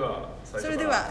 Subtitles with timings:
[0.00, 1.10] はそれでは。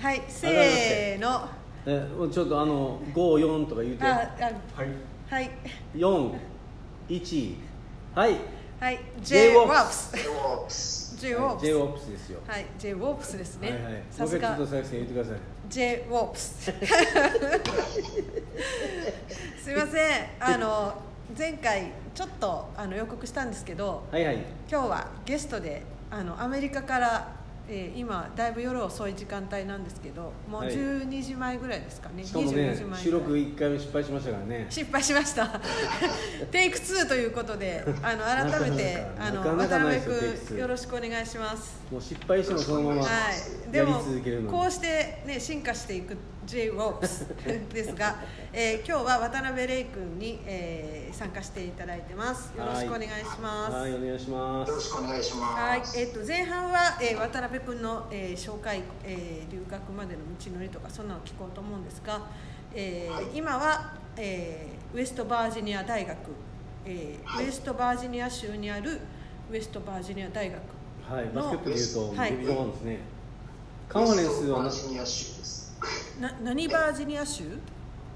[0.00, 1.48] はいせーの。
[1.86, 4.04] えちょっとあの54とか言うて。
[4.04, 4.44] ああ
[4.80, 4.88] はい。
[5.30, 5.50] はい。
[5.94, 7.56] 41
[8.14, 8.36] はい。
[8.80, 12.40] はい J-Wops J-Wops J-Wops J-Wops J-WOPS ですよ。
[12.46, 14.02] はい J-Wops ですね、はいはい。
[14.10, 14.56] さすが。
[14.56, 15.36] ちょっと言ってください。
[15.68, 16.38] J-Wops
[19.60, 20.28] すいません。
[20.40, 20.94] あの
[21.36, 24.36] 前回ちょっとあの予告したんですけどはいはい。
[24.70, 27.32] 今日はゲストであのアメリカから、
[27.68, 30.74] えー今だいぶ夜遅い時間帯なんですけどもうはい。
[30.74, 33.00] 12時前ぐらいですかね、しかもね24時前ぐらい。
[33.02, 34.66] 収録1回目失敗しましたからね。
[34.70, 35.60] 失敗しました
[36.50, 41.78] テイク2ということであの改めてあの渡辺ないですよテイク2君よろしくお願いします。
[41.92, 43.08] もう失敗してもそのままは
[43.68, 46.16] い、でやりも続けるのこうして、ね、進化していく
[46.48, 48.16] J-WOPS ですが、
[48.54, 52.52] えー今日は渡辺玲君に、えー参加していただいてます。
[52.56, 53.72] よろしくお願いします。
[53.74, 53.94] はい。
[53.94, 54.68] お願いします。
[54.70, 55.80] よろしくお願いしはい。
[55.80, 55.98] ます。
[55.98, 62.20] えー、と前半は、えー渡辺君の、えー紹介、えー留学までの道のりとかそんなの聞こうと思うんですが、
[62.74, 63.26] えーはい。
[63.34, 66.16] 今は、えーウェストバージニア大学、
[66.86, 67.44] えーはい。
[67.46, 68.98] ウェストバージニア州にある
[69.50, 70.60] ウェストバージニア大学
[71.10, 71.26] はい。
[71.34, 72.30] バスケットでいうとはい。
[72.30, 72.98] ディビジョン1ですね。
[73.88, 75.67] カンファレンスはなウエストバージニア州です。
[76.20, 77.44] な何バージニア州？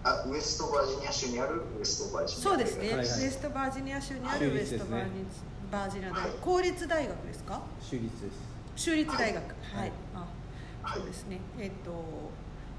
[0.04, 3.06] あ、ウエストバージニア州にあるウエストバージニアそうですね、はいはい。
[3.06, 5.24] ウェストバージニア州にあるウェストバージニ
[5.70, 6.32] バージニア大学、はい。
[6.40, 7.62] 公立大学ですか？
[7.80, 8.10] 州立で
[8.76, 8.84] す。
[8.84, 9.42] 州立大学。
[9.42, 9.92] はい、はい。
[10.14, 10.18] あ
[10.82, 10.98] はい。
[10.98, 11.38] そうですね。
[11.58, 11.92] えっ、と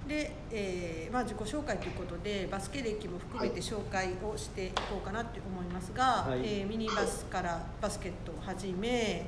[0.08, 6.40] で、えーまあ、自己紹介ということでバスケ歴も含めて紹介をしていこうかなと思いますが、はい。
[6.40, 9.26] えーミニバスからバスケットを始め、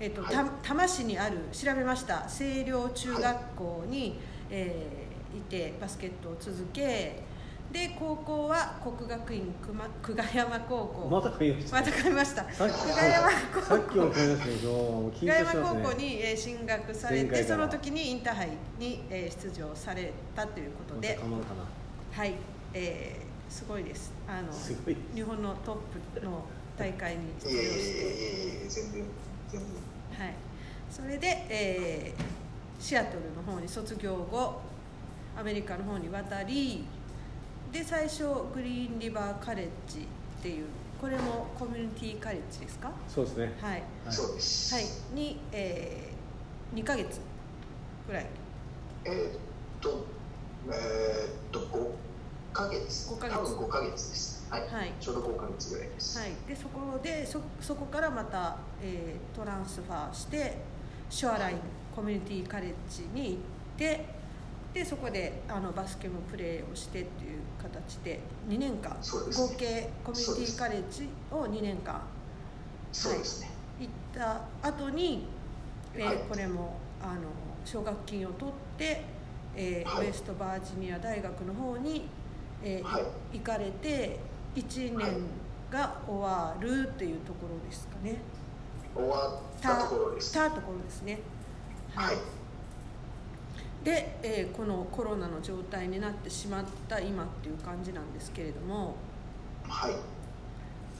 [0.00, 0.34] えっとはい。
[0.34, 2.26] た多摩市にある調べました。
[2.34, 4.18] 清涼中学校に、
[4.50, 7.22] えーいてバスケットを続け
[7.70, 11.08] で高校は国学院久間久我山高校。
[11.10, 11.76] また買いました。
[11.76, 12.44] また買いました。
[12.44, 12.68] 久我
[13.04, 13.66] 山高校。
[13.66, 21.18] さっきも買いましたけど久我山高校にえー進学されてその時にインターハイにえー出場されたということまで
[22.12, 22.34] はい、
[22.72, 24.12] えーすごいです。
[24.26, 24.52] あの
[25.14, 26.44] 日本のトップの
[26.78, 29.04] 大会に出場して、えいえ全然
[29.48, 30.26] 全然。
[30.26, 30.34] はい、
[30.90, 32.45] それで、えー
[32.78, 34.60] シアトルの方に卒業後
[35.38, 36.84] アメリカの方に渡り
[37.72, 40.66] で最初グリーンリバーカレッジっていう
[41.00, 42.90] これもコミュニティカレッジですか？
[43.08, 44.74] そうですねはいはいそうです。
[44.74, 44.84] はい、
[45.14, 47.20] に、えー、2ヶ月
[48.06, 48.26] ぐらい
[49.04, 49.38] えーっ
[49.80, 50.06] と、
[50.68, 51.92] えーっと五
[52.52, 53.10] ヶ月。
[53.10, 54.46] 5ヶ月多分五ヶ月です。
[54.50, 54.60] はい。
[54.68, 56.18] はいちょうど五ヶ月ぐらいです。
[56.18, 60.56] はい、でそこでそそこからまた、えートランスファーして
[61.10, 61.58] ショアライン
[61.96, 63.38] コミュニティカレッジに行っ
[63.78, 64.04] て
[64.74, 68.20] でそこであのバスケもプレーをしてっていう形で
[68.50, 68.98] 2年間、ね
[69.34, 72.02] 合計コミュニティカレッジを2年間
[72.92, 73.50] そうですね。
[73.80, 75.26] 行った後に、
[75.94, 77.22] えーはいこれもあの
[77.64, 79.02] 奨学金を取って、
[79.54, 82.08] えーはいウェストバージニア大学の方に、
[82.62, 84.18] えーはい行かれて
[84.54, 85.22] 1年
[85.70, 88.16] が終わるっていうところですかね。
[88.94, 90.32] 終わったところです。
[90.32, 91.18] たところですね。
[91.96, 92.16] はい。
[93.84, 98.96] で、えーこのコロナの状態になってしまった今っていう感じなんですけれども、
[99.66, 99.92] はい。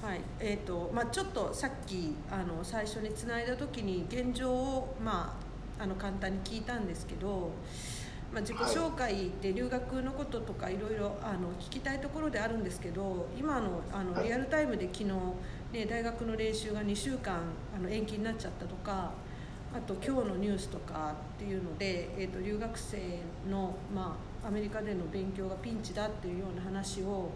[0.03, 5.39] はいえーとまあ、ちょっとさっきあの最初につないだ時に現状を、ま
[5.79, 7.51] あ、あの簡単に聞いたんですけど、
[8.33, 15.05] まあ、自己紹介で留学のこととかいろいろあの聞きたいところであるんですけど今のあのはいリアルタイムで昨日、
[15.73, 17.41] ね、大学の練習が2週間
[17.75, 19.13] あの延期になっちゃったとか
[19.75, 22.99] あと今日のニュースとかっていうので、えー、と留学生
[23.51, 27.31] の、まあ、アメリカでの勉強がピンチだっていうような話を、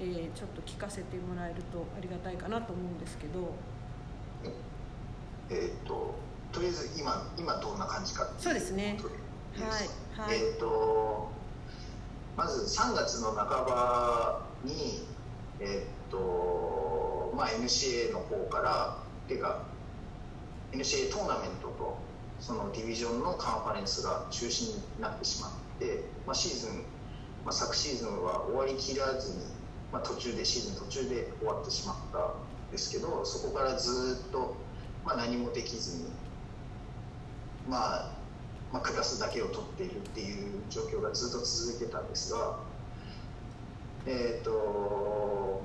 [0.00, 3.54] えーちょっと聞かせてもらえるとありがたいかなと思うんですけど。
[5.50, 6.14] えーっと
[6.52, 8.98] とりあえず今今どんな感じかっていそうですね。
[9.54, 11.30] はいはいえーっと
[12.36, 15.06] まず3月の半ばに
[15.60, 19.62] えーっとまあ NCA の方からていうか
[20.72, 21.98] NCA トーナメントと
[22.40, 26.76] そのディビジョンのカンファレンスが中止になってしまって、まあ、シーズン、
[27.44, 29.44] まあ、昨シーズンは終わりきらずに、
[29.92, 34.56] まあ、途中でシーズン途中で終わってしまったんですけどそこからずっと、
[35.04, 36.04] まあ、何もできずに、
[37.68, 38.10] まあ、
[38.72, 42.58] まあクラスだけを取っているっていう状況がずっと続いてたんですが
[44.06, 45.62] えっ、と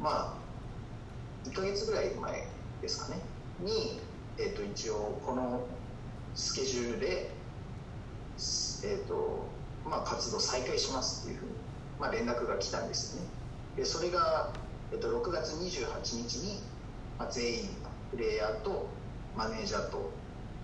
[0.00, 2.46] まあ1ヶ月ぐらい前
[2.80, 3.20] ですかね
[3.62, 4.00] に、
[4.40, 5.66] えー、と一応この
[6.34, 9.44] スケジュールで、えーと
[9.84, 11.52] まあ、活動再開しますっていうふうに、
[12.00, 13.28] まあ、連絡が来たんですよね。
[13.76, 14.52] でそれが、
[14.92, 16.60] えー、と6月28日に、
[17.18, 17.68] まあ、全員
[18.10, 18.88] プレイヤーと
[19.36, 20.10] マネージャーと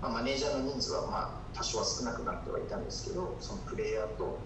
[0.03, 4.39] まあ、マネージャーの人数はまあ多少は少なくなってはいたんですけどそのプレイヤーと、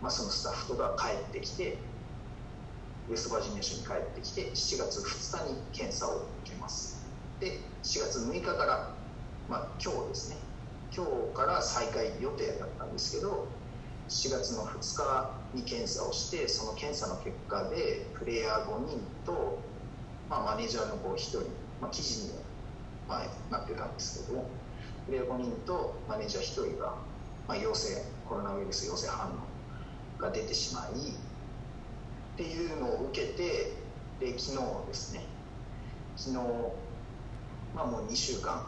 [0.00, 1.76] まあ、そのスタッフとか帰ってきて
[3.08, 7.04] ウェストバージニア州に帰ってきて7月2日に検査を受けます。
[7.40, 8.90] で4月6日から、
[9.48, 10.36] まあ、今日ですね。
[10.92, 13.46] 今日から再開予定だったんですけど
[14.08, 19.60] 4月の2日に検査をしてその検査の結果でプレイヤー5人と、
[20.28, 21.38] まあ、マネージャーの子1人、
[21.80, 22.40] まあ、記事にも、
[23.08, 23.22] ま、
[23.52, 24.48] なってたんですけども
[25.06, 26.94] プレイヤー5人とマネージャー1人が、
[27.46, 33.74] まあ、陽性コロナウイルス陽性反応が出てしまいっていうのを受けて
[34.18, 35.36] で昨日ですね。
[36.16, 36.38] 昨日、
[37.76, 38.64] まあ、もう2週間。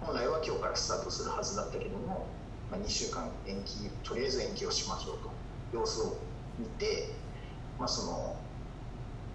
[0.00, 2.26] 本来は今日からスタートするはずだったけども、
[2.70, 5.30] まあ、2週間延期とりあえず延期をしましょうと。
[5.74, 6.16] 様子を
[6.58, 7.10] 見て、
[7.78, 8.36] まあ、その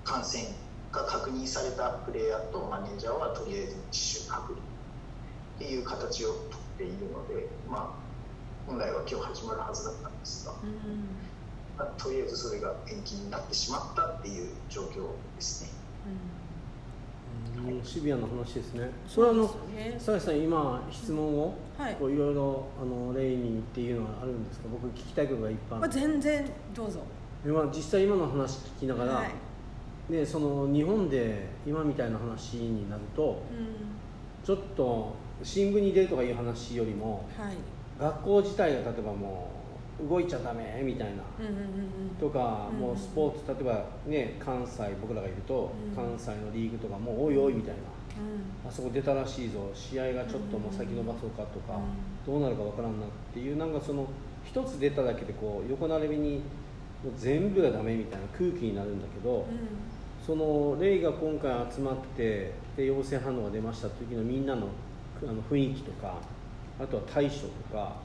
[0.04, 0.44] 感染
[0.92, 4.62] が確認されたプレイヤーとマネージャーはとりあえず自主隔離っ
[5.60, 7.90] ていう形をとっているので、まあ、
[8.66, 10.54] 本来は今日始まるはずだったんですが、
[11.78, 15.70] まあ、とりあえずそれが延期になってしまったっていう状況ですね。
[16.08, 16.41] うん
[17.84, 18.90] シビアな話ですね。
[19.08, 19.48] それはあの
[19.98, 24.68] 佐々木さん今質問をはいこういろいろあの例にっていうのはあるんですか？
[24.72, 25.94] 僕聞きたいことがいっぱいあまあ、る。
[25.94, 27.00] 全然どうぞ
[27.46, 29.30] でまあ実際今の話聞きながら、はい
[30.10, 37.56] でその日本で今みたいな話になるとうんちょっと新聞に出るとかいう話よりもはい
[38.00, 39.61] 学校自体が例えばもう
[40.10, 41.24] 動いちゃダメみたいな。
[42.20, 45.96] とか、うんもうスポーツ例えばね関西僕らがいると、うん。
[45.96, 47.82] 関西のリーグとかもうおいおいみたいな、
[48.22, 48.70] うん。
[48.70, 49.70] あそこ出たらしいぞ。
[49.74, 51.80] 試合がちょっともう先延ばそうかとか、
[52.26, 54.08] どうなるかわからんなっていうなんかその
[54.46, 56.42] 一つ出ただけでこう横並びに
[57.04, 59.46] もう全部がダメみたいな空気になるんだけど、
[60.26, 64.68] そのレイが今回集まってで陽性反応が出ました時のみんなの
[65.24, 66.16] あの雰囲気とか
[66.80, 67.96] あとは対処とか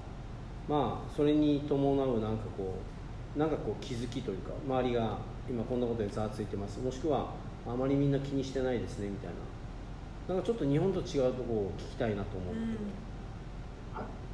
[0.69, 2.75] まあそれに伴うなんかこ
[3.37, 5.19] うなんかこう気づきというか周りが
[5.49, 6.81] 今こんなことでざわついてます。
[6.81, 7.31] もしくは
[7.67, 9.31] あまりみんな気にしてないですねみたい
[10.29, 10.35] な。
[10.35, 12.55] なんかちょっと日本と違うところを聞きたいなと思う。
[12.55, 12.75] ん。
[12.75, 12.81] だ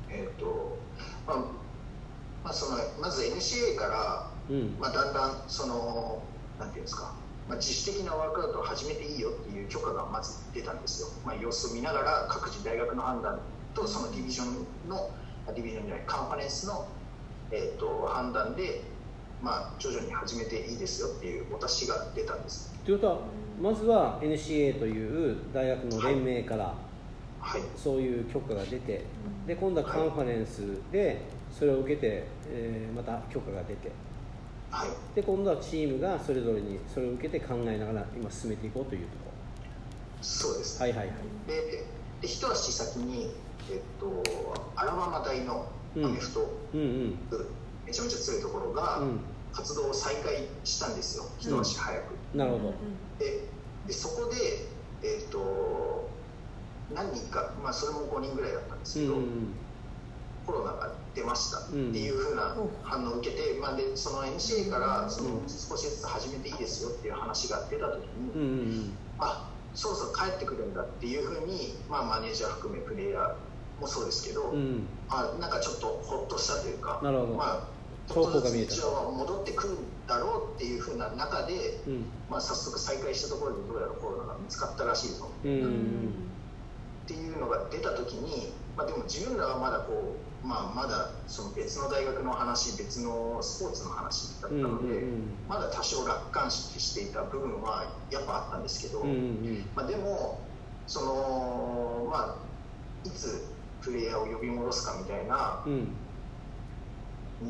[0.09, 0.79] けど、はいえっ、と、
[1.27, 1.37] まあ、
[2.45, 4.77] まあ、そのまず NCA から、うん。
[4.81, 6.23] まあ、だんだんその
[6.59, 7.15] なんていうんですか、
[7.49, 13.41] まあ、自主的なワークアウトを始めていいよっていう許可がまず出たんですよ、まあ、様子を見ながら各自大学の判断
[13.75, 16.87] とそのディビジョンのあディビジョンじゃないカンファレンスの、
[17.51, 18.83] えー、と判断で、
[19.43, 22.73] まあ、徐々に始めていいですよっていうお達しが出たんです。
[22.85, 23.19] ということは
[23.61, 26.75] まずは NCA という大学の連盟から
[27.43, 27.63] はい。
[27.77, 29.05] そういう許可が出て
[29.47, 30.63] で今度はカンファレンス
[30.93, 33.91] でそれを受けて、えーまた許可が出て。
[34.71, 34.89] はい。
[35.15, 39.33] で今度はチームがそれぞれにそれを受けて考えながら今進めていこうというとこ
[40.23, 40.81] そうです。
[40.81, 41.17] ろはいはいはい。
[41.47, 41.85] で
[42.23, 43.35] で一足先に、
[43.71, 44.23] えっと、
[44.77, 45.67] アラバマ大の
[45.97, 46.41] アメフト
[46.75, 47.29] うんうん。
[47.31, 47.51] 部、
[47.87, 49.21] めちゃめちゃ強いところがうん。
[49.53, 52.37] 活動を再開したんですよ、一足早く。
[52.37, 52.75] なるほど。
[53.19, 53.49] で
[53.87, 54.67] でそこで、
[55.07, 56.09] えっと
[56.95, 59.55] 何人か、まあ、それも5人ぐらいだったんですけど、うんうん
[60.45, 62.71] コロナが出ましたってうんいうふうなうん。
[62.83, 68.93] 反応を受けて、まあ、でその NCA からそのうん少しずつ始めていいですよっていう話が出た時に、うんうん。
[69.21, 73.35] あそろそろ帰ってくるんだっていうふうに、まあ、マネージャー含めプレイヤー
[73.83, 74.57] もそうですけど、うん。
[74.57, 77.35] うんあなんかちょっとほっとしたというか、なるほど。
[77.35, 77.69] まあ、
[78.09, 79.77] ち方ょっとずつ日常は戻ってくるん
[80.07, 82.05] だろうっていうふうな中で、うん。
[82.31, 86.33] まあ、早速再開したところでどうやらコロナが見つかったらしいぞうんうん
[87.05, 99.05] っていうのが出た時に、まあ、でも自分らはまだこう、まあ、まだその別の大学の話別のスポーツの話だったので、うんまだ多少楽観視していた部分はやっぱあったんですけど、
[99.75, 100.41] まあ、でも
[100.87, 102.39] その、ま
[103.05, 103.45] あ、いつ
[103.83, 105.89] プレイヤーを呼び戻すかみたいな、うん。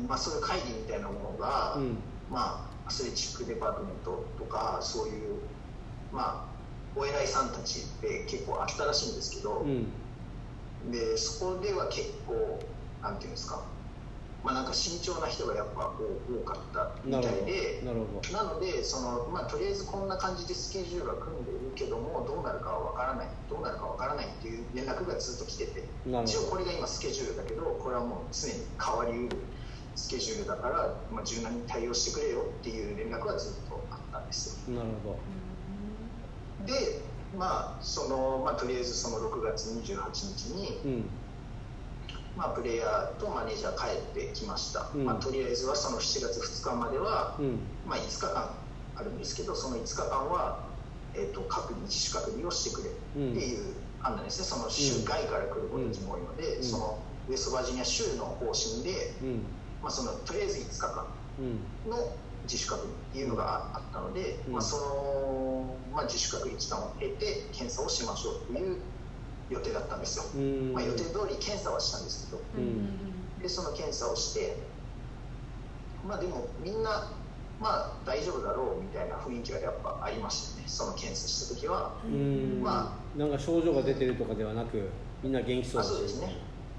[0.07, 1.97] まあ、そういう会議みたいなものが、うん。
[2.29, 5.35] まあ、アスレチックデパートメントとかそういう、
[6.11, 9.87] まあ、お偉いさんたちって結構あったらしいんですけど、うん。
[10.91, 12.59] でそこでは結構
[13.01, 13.63] なんていうんですか、
[14.43, 17.81] まあ、なんか慎重な人がやっぱ多多かったみたいで。
[18.31, 25.83] なのでその、まあ、とりあえずこんな感じでスケジュールは組んでいるけどもどうなるかは分からないどうなるか分からないっていう連絡がずっと来てて
[26.25, 29.37] 一応これが今スケジュールだけどこれはもう常に変わりうる
[29.95, 34.75] スケジュールだから、まあ、柔軟に対応してくれよっていう連絡はずっとあったんですよ。
[34.75, 36.65] なるほど。
[36.65, 36.73] で
[37.37, 41.05] まあその、まあ、とりあえずその6月28日に、うん。
[42.35, 45.05] まあ、プレイヤーとマネージャー帰ってきました、うん。
[45.05, 47.59] まあ、とりあえずはその7月2日までは、うん。
[47.85, 48.57] まあ、5日間
[48.95, 50.62] あるんですけどその5日間は、
[51.15, 52.93] えー、と隔離自主隔離をしてくれっ
[53.33, 54.45] ていう判断ですね。
[54.45, 56.63] その州外から来る子たちも多いので、うん。
[56.63, 59.41] そのウェストバージニア州の方針で、うん。
[59.81, 61.07] まあ、そのとりあえず5日間
[61.39, 61.97] うんの
[62.43, 64.53] 自主隔離っていうのがああったので、うん。
[64.53, 68.77] まあ、その、まあ、自主隔離期間を経て検査をしましょうという
[69.49, 70.73] 予定だったんですよ、うん。
[70.73, 72.41] まあ、予定通り検査はしたんですけど。
[72.57, 73.13] うん。
[73.43, 74.55] でその検査をして
[76.07, 77.11] まあでもみんな
[77.59, 80.52] まあ大丈夫だろうみたいな雰囲気はやっぱありました。
[80.52, 82.61] ねその検査した時はうん。
[82.61, 84.89] まなんか症状が出てるとかではなく
[85.21, 86.35] みんな元気そうですね。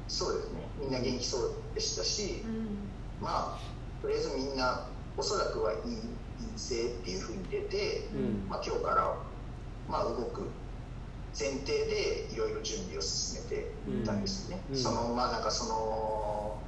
[0.06, 0.68] そうですね。
[0.78, 2.44] みんな元気そうでしたし、
[3.20, 3.58] まあ
[4.02, 5.96] とりあえずみんなおそらくは陰
[6.38, 8.48] 陰性っていうふうに出て、うん。
[8.48, 9.16] まあ、今日から、
[9.88, 10.50] まあ、動く
[11.38, 13.54] 前提でいろいろ準備を進めて
[13.88, 14.76] いったんですよね、うん。
[14.76, 16.58] そのまあなんかその、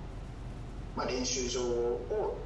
[0.97, 2.39] まあ、練習場を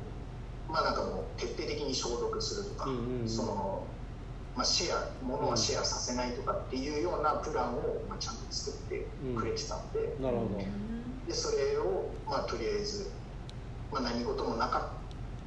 [0.68, 3.28] まあなんかもう徹底的に消毒するとか、うんうんうん。
[3.28, 3.86] その
[4.60, 10.60] まあ、シェア物はシェアさせないとかっていうようなプランを、まあ、ちゃんと作ってくれてたんで,、なるほど。
[11.26, 13.10] でそれを、まあ、とりあえず、
[13.90, 14.92] まあ、何事もなか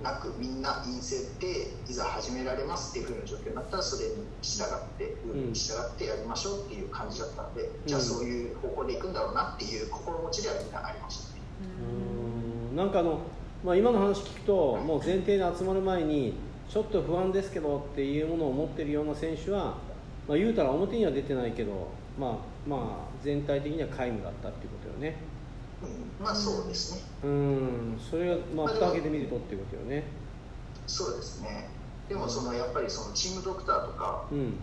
[0.01, 11.41] なくみんな陰性でいざ始められますっていうふうな状況になったらそれに従ってルールに従ってやりましょうっていう感じだったので、じゃあそういう方向でいくんだろうなっていう心持ちではみんなありましたね。
[12.72, 12.75] うん。
[12.75, 13.20] なんかあの、
[13.63, 16.34] まあ、今の話聞くともう前提で集まる前に
[16.70, 19.77] ちょっと不安ですけどっていうものを持ってるような選手は、
[20.27, 21.89] まあ、言うたら表には出てないけど、
[22.20, 22.32] まあ、
[22.67, 25.17] まあ全体的には皆無だったっていうことよね。
[25.84, 27.01] うん、まあそうですね。
[27.24, 30.03] うんそれが、まあ、蓋開けてみるとっていうことよね。
[30.88, 31.70] そうですね。
[32.10, 34.53] でもそのやっぱりそのチームドクターとか、うん。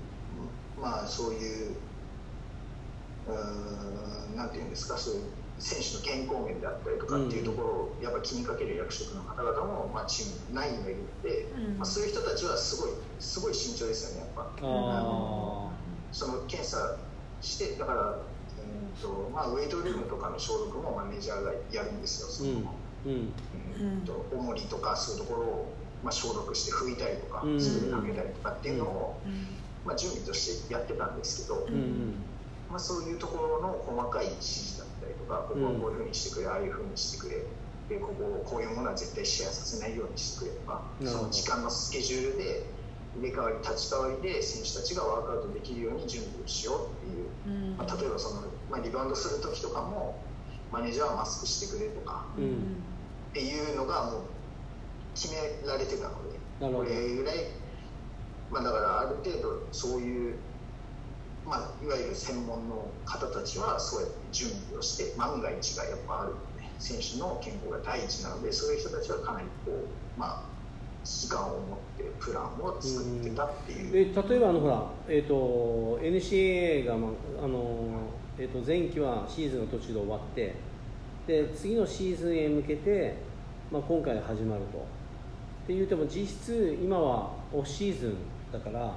[0.80, 1.76] まあそういう
[3.28, 5.22] うーんなんていうんですかそういう
[5.60, 11.78] 選手の健康面であったりとかっていうところをやっぱ気にかける役職の方々も、まあ、チーム内にもいるので、うん。
[11.78, 12.90] まあ、そういう人たちはすごい
[13.20, 14.50] すごい慎重ですよねやっぱ。
[16.12, 16.96] その検査
[17.40, 18.18] してだから、
[18.58, 22.74] えーとまあ、ウェイトルームとかの消毒もマネージャーがやるんですよその、
[23.06, 23.12] うん。
[23.12, 23.32] うん
[23.94, 24.04] うん。
[24.04, 27.60] と重りとかそういうところを、まあ、消毒して拭いたりとかうん。
[27.60, 29.20] スプレーかけたりとかっていうのを、
[29.84, 31.66] まあ、準備としてやってたんですけど、
[32.68, 34.79] まあ、そういうところの細かい指示
[35.30, 37.46] かここはこういうふうにしてくれ、ああいうふうにしてくれ。
[37.90, 42.62] でここをこういうものは絶対シェアさせないようにしてくれとかその時間のスケジュールで
[43.18, 50.22] 入れ替わり立ち替わりで選手たちがワークアウトできるように準備をしようっていう、まあ、例えばその、まあ、リバウンドする時とかも
[50.70, 52.78] マネージャーはマスクしてくれとかうん。
[53.30, 54.22] っていうのがもう
[55.14, 57.36] 決められてたのでこれぐらい、
[58.50, 60.34] まあ、だからある程度そういう、
[61.44, 66.40] まあ、いわゆる専門の方たちはそうやって準備をして万が一がやっぱあるので
[66.78, 70.42] 選手の健康が第一なのでそういう人たちはかなりこう、まあ、
[71.04, 74.12] 危機感を持ってプランを作ってたっていう。
[74.12, 77.08] え例えばあのほら、えー、と NCAA が、ま
[77.42, 80.54] あのえー、と前期はシーズンが途中で終わって
[81.26, 83.16] で次のシーズンへ向けて、
[83.70, 85.00] まあ、今回始まると。
[85.64, 88.16] って言っても実質今はオフシーズン
[88.52, 88.92] だから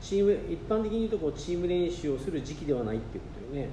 [0.00, 3.70] チーム一般的に言うとこうチーム練習をする時期ではないっていうことよね。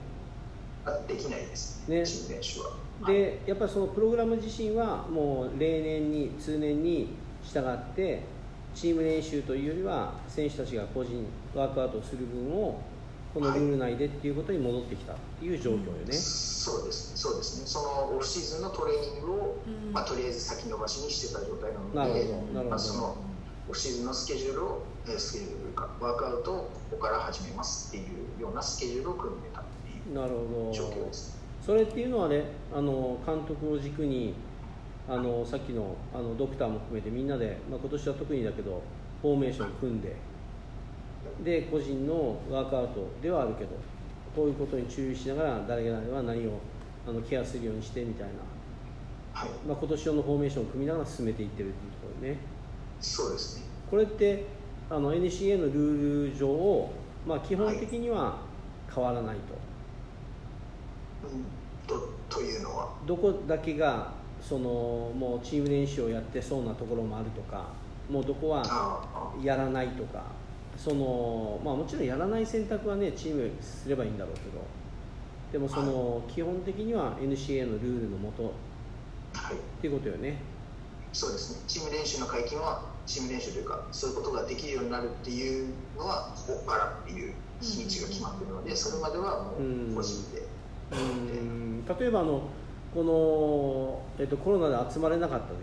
[1.08, 1.88] できないです。
[1.88, 2.00] ね。
[2.00, 2.72] ねチーム練習は。
[3.06, 7.10] でやっぱりそのプログラム自身はもう例年に通年に
[7.44, 8.24] 従って
[8.74, 12.80] チーム練習というよりは選手たちが個人ワークアウトをする分を
[13.34, 16.14] このルール内でっていうことに戻ってきたっていう状況よね。
[16.14, 17.12] そうです。
[17.12, 17.68] ね、そうですね。
[17.68, 19.94] そのオフシーズンのトレーニングを、うん。
[19.94, 22.70] まあとりあえず先延ばしにしてた状態ななるので、ほどなるほど。
[22.70, 23.18] まあその
[23.70, 28.02] オフシーズンのスケジュールを、えースケジュールかワークアウトをここから始めますってい
[28.40, 29.50] うようなスケジュールを組んで
[30.14, 31.42] なるほ状ど況ですね。
[31.66, 34.34] それっていうのはねあの監督を軸に
[35.10, 38.82] あのさっきのあのドクターも含めてみんなで、まあ、今年は特にだけど
[39.22, 40.16] フォーメーション組んで
[41.44, 43.72] で個人のワークアウトではあるけど
[44.36, 46.60] こういうことに注意しながら誰々は何を
[47.08, 48.34] あのケアするようにしてみたいな、
[49.34, 52.38] はい、まあ、今年用のフォーメーションを組みながら進めていってるっていうところね
[53.00, 53.64] そうですね。
[53.90, 54.46] これって
[54.90, 56.90] あの NCA のルール上、
[57.26, 58.40] まあ、基本的には
[58.94, 59.54] 変わらないと。
[59.54, 59.60] うん、
[61.88, 67.66] とというのは、どこだけがそのもうチーム練習をやってそうなところもあるとか
[68.10, 70.24] もうどこはやらないとか
[70.78, 74.64] その、まあ、もちろんやらない選択はねチームすればいいんだろうけど
[75.52, 78.54] でもその基本的には NCA のルールのもと
[79.34, 80.38] はい、っていうことよね。
[81.14, 81.64] そうですね。
[81.68, 90.40] チーム練習の解禁はチーム練習というかそういうことができるようになるっていうのはここからっていう日にちが決まってるので、それまではもう個人で。
[90.42, 90.57] うん
[90.92, 92.42] 例えばあの
[92.94, 95.56] この、えっと、コロナで集まれなかった時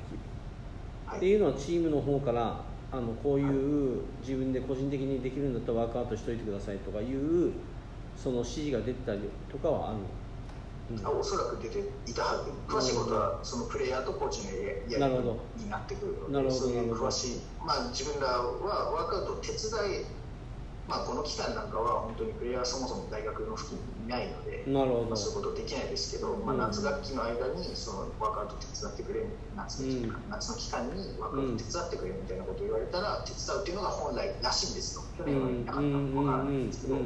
[1.06, 1.18] はい。
[1.18, 2.60] っていうのはチームの方から
[2.92, 7.52] あのこういう自分で個人的にできるんだったらワークアウトしといてくださいとかいう
[8.16, 10.04] その指示が出てたりとかはあるの？
[11.02, 12.50] あおそらく出ていたはず。
[12.68, 15.14] 詳しいことはそのプレイヤーとコーチのやり
[15.56, 19.56] になってくるのでそういう詳しい、まあ、自分らはワークアウトを手伝
[20.02, 20.04] い、
[20.88, 25.04] まあ、この期間なんかは本当にプレイヤーはそもそも大学の付近にいないので、なるほど。
[25.08, 26.60] まあ、そういうことできないですけど、まあ、うん。
[26.60, 29.24] 夏学期の間にそのワークアウト手伝ってくれ
[29.56, 30.24] 夏のうん。
[30.28, 36.66] 夏の期間にワークアウト手伝ってくれみたいなことを言われたら手伝うっていうのが本来らしいんですよ去年はいなかったのかわからないん。
[36.68, 37.00] ですけど、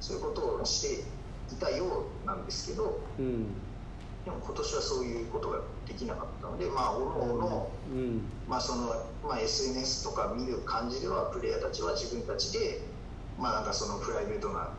[0.00, 1.04] そういうことをして
[1.52, 3.52] いたようなんですけどうん。
[4.24, 8.22] でも今年はそういうことができなかったので、まあ、おのおの、うん。
[8.46, 8.88] まあその
[9.24, 12.80] まあ、SNS とか見る感じでは、プレイヤーたちは自分たちで、
[13.36, 14.70] まあ、なんかそのプライベートな、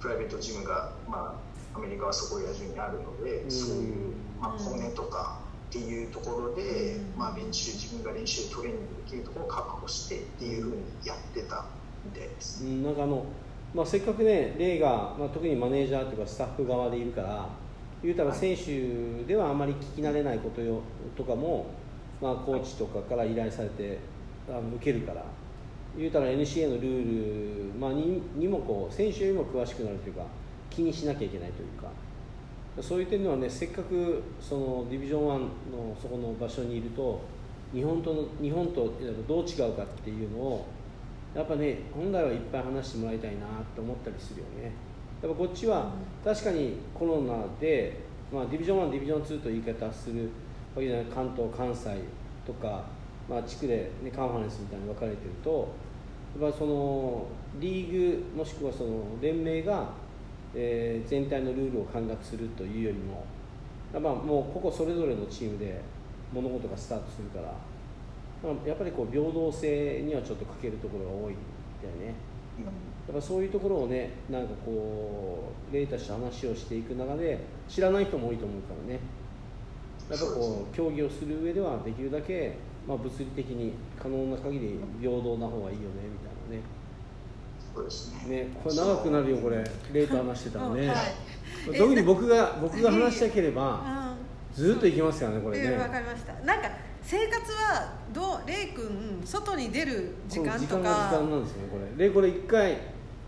[0.00, 1.40] プライベートジムが、ま
[1.74, 3.50] あ、アメリカはそこら中にあるので、うん。
[3.50, 7.18] そういう、まあ、コネとかっていうところで、うん。
[7.18, 11.66] まあ、練習、自分が練習、トレーニングできるところを確保してっていうふうにやってた
[12.04, 12.64] みたいです。
[12.64, 12.82] うん。
[12.84, 13.26] なんかあの、
[13.74, 17.63] まあ、せっかくね、レイが、まあ、特にマネージャーというかスタッフ側でいるから、
[18.04, 20.82] 言うたら選手ではあまり聞き慣れないことよ
[21.16, 21.66] とかも、
[22.20, 23.98] まあ、コーチとかから依頼されて
[24.46, 25.24] あの受けるから、
[25.96, 30.26] 言うたら NCA のルール、まあ、ににもこう選手よりも詳しくなるというか、
[30.68, 31.88] 気にしなきゃいけないというか。
[32.82, 37.20] そういう点ではね、せっかくそのディビジョン1のそこの場所にいると、
[37.72, 38.92] 日本と日本と
[39.28, 40.66] どう違うかっていうのを、
[41.34, 44.72] やっぱね、本来はいっぱい話してもらいたいなと思ったりするよね。
[45.24, 45.90] やっぱこっちは
[46.22, 47.98] 確かにコロナで、
[48.30, 50.24] まあ、ディビジョン1、ディビジョン2という言い方する
[50.74, 51.98] わけじゃない関東、関西
[52.46, 52.84] とか、
[53.26, 55.72] まあ、地区で、ね、カンファレンスみたいに分かれてると、
[56.38, 57.26] やっぱその
[57.58, 59.92] リーグもしくはその連盟が、
[60.54, 63.24] えー全体のルールを管轄するというよりも、
[63.94, 65.80] やっぱもうここそれぞれのチームで
[66.34, 67.46] 物事がスタートするから、
[68.66, 71.36] やっぱりこう平等性にはちょっと欠けるところが多いみ
[71.80, 72.14] たいね。
[73.08, 79.00] やっぱそういうところをね、なんかこう、例として話をしていく中で、知らない人も多いと思うからね、
[80.10, 86.34] やっぱこう、競技をする上では、できるだけ、まあ、物理的に可能な限り平等な方がいいよねみたい
[87.74, 88.36] そうですなね。
[88.36, 88.36] ね。
[88.44, 90.82] ね、これ長くなるよ、これ、例と話してたらね。
[90.82, 90.98] う んはい。
[91.78, 94.14] 特に僕が僕が話したければ、
[94.56, 94.64] うん。
[94.64, 95.70] ずっといきますからね、これね。
[95.72, 96.32] えわかりました。
[96.44, 96.68] なんか
[97.02, 98.48] 生活はどう？
[98.48, 102.08] レイ君外に出る時間とこの時間が時か間なんですよね、これ。
[102.08, 102.78] で、これ一回、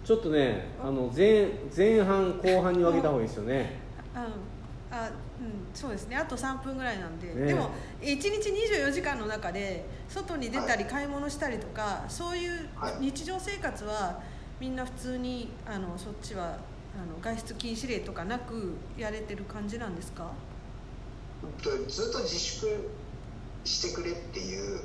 [0.07, 3.81] ちょっとね、あの前前半、後半に分けた方がいいですよね。
[4.14, 4.23] うん
[4.88, 6.16] あうん、そうですね。
[6.16, 12.97] あと3分ぐらいなんで、ねでも1日24時間の中で外に出たり買い物したりとか、そういうはい。
[13.01, 14.23] 日常生活は
[14.61, 16.45] みんな普通にあのそっちは
[16.95, 20.31] あの外出禁止令とかなくやれてる感じなんですか？
[21.61, 22.88] とずっと自粛
[23.64, 24.83] してくれっていう、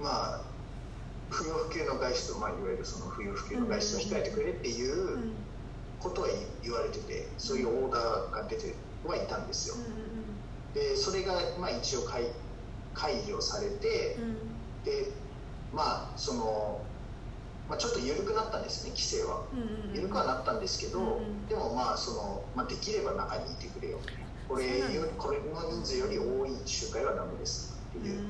[0.00, 0.40] まあ、
[1.30, 5.32] 不要不急の外出を、まあ、いわゆるその不要不急の外出を控えてくれっていううん。
[5.98, 6.28] ことは
[6.62, 8.74] 言われてて、そういうオーダーが出て
[9.06, 9.76] はいたんですよ。
[10.74, 12.24] でそれが、まあ、一応解
[12.92, 14.18] 解除されて
[14.84, 15.10] で
[15.72, 16.80] まあその、
[17.68, 19.44] まあ、ちょっと緩くなったんですね規制は。
[19.94, 23.98] 緩くはなったんですけど、でもまあその、まあ、できれば中にいてくれよ。
[24.48, 24.64] これ
[25.16, 28.20] これの人数より多い集会はダメですっていう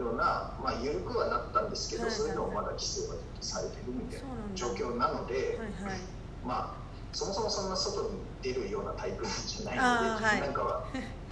[0.00, 5.98] ような、まあ、緩くはなったんですけど、はいはいそれでもまだ規制はされてるみたいな状況なので、はいはい。
[6.44, 6.80] まあ
[7.12, 8.10] そもそもそんな外に
[8.42, 10.40] 出るようなタイプじゃないので、はい。
[10.40, 10.86] なんかは、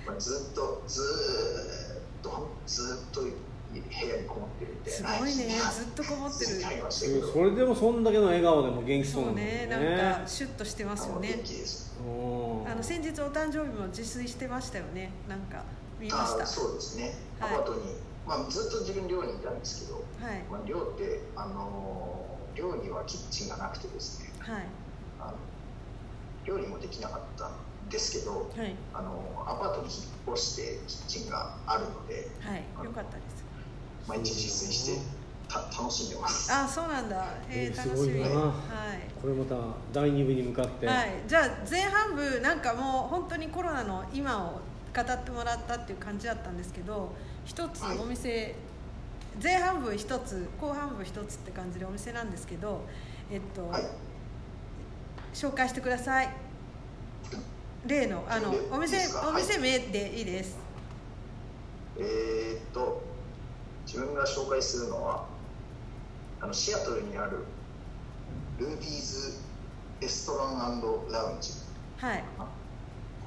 [0.07, 3.29] まあ、ずっとずーっとずっと部
[3.77, 5.09] 屋にこもってるみたいな。
[5.09, 5.55] すごいね。
[5.73, 6.51] ずっとこもってる。
[7.23, 9.97] それでもそんだけの笑顔でも元気そうなんだよね。
[9.97, 11.29] なんかシュッとしてますよね。
[11.33, 11.97] あの元気です。
[12.01, 15.11] うんあの先日お誕生日も自炊してましたよね。
[15.29, 15.65] なんか
[15.99, 16.43] 見ました。
[16.43, 17.55] あそうですね、はい。
[17.55, 17.81] アパートに、
[18.29, 20.43] まあ、ずっと自分寮にいたんですけど、はい。
[20.51, 24.65] まあ、寮って、あのー寮にはキッチンがなくてですねはい。
[25.21, 25.35] あの
[26.45, 27.53] 料理もできなかったん
[27.89, 28.75] ですけど、はい。
[28.93, 32.85] あのアパートに引っ越してキッチンがあるのではい。
[32.85, 33.45] よかったです。
[34.09, 35.01] 毎日自炊して
[35.49, 36.53] た楽しんでます。
[36.53, 37.25] あそうなんだ。
[37.49, 38.13] えー、えー楽しみ。
[38.13, 38.41] すごいな。
[38.41, 39.09] はい。
[39.23, 39.57] これまた
[39.93, 44.61] 第2部に向かって、はい、じゃあ前半部なんかもう本当にコロナの今を
[44.95, 47.13] 語ってもらったっていう感じだったんですけど
[47.49, 47.99] 一つはい。
[47.99, 48.55] お店、
[49.43, 52.85] 前半部一つ後半部一つって感じでお店なんですけど
[53.31, 53.83] えっと、はい。
[55.33, 56.29] 紹介してください。
[57.87, 60.59] 例のあのでお店お店名でいいです。
[61.97, 63.03] えーっと
[63.87, 65.25] 自分が紹介するのは
[66.43, 67.45] あのシアトルにある
[68.59, 69.41] ルーディーズ
[70.03, 71.53] レストランラウンジ。
[71.97, 72.25] はい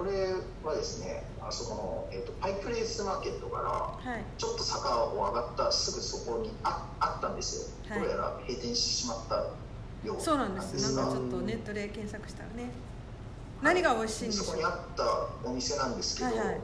[0.02, 0.34] これ
[0.64, 4.24] はですねあそこの、えー、とパイプレイスマーケットからはい。
[4.36, 8.00] ちょっと坂を上がったすぐそこにああったんですよ、はい。
[8.02, 9.36] どうやら閉店してしまった
[10.04, 10.96] よそうなんです。
[10.96, 12.72] なんかちょっとネットで検索したらね。
[13.62, 16.60] 何が美味しいんですそこにあったお店なんですけど、はいはい。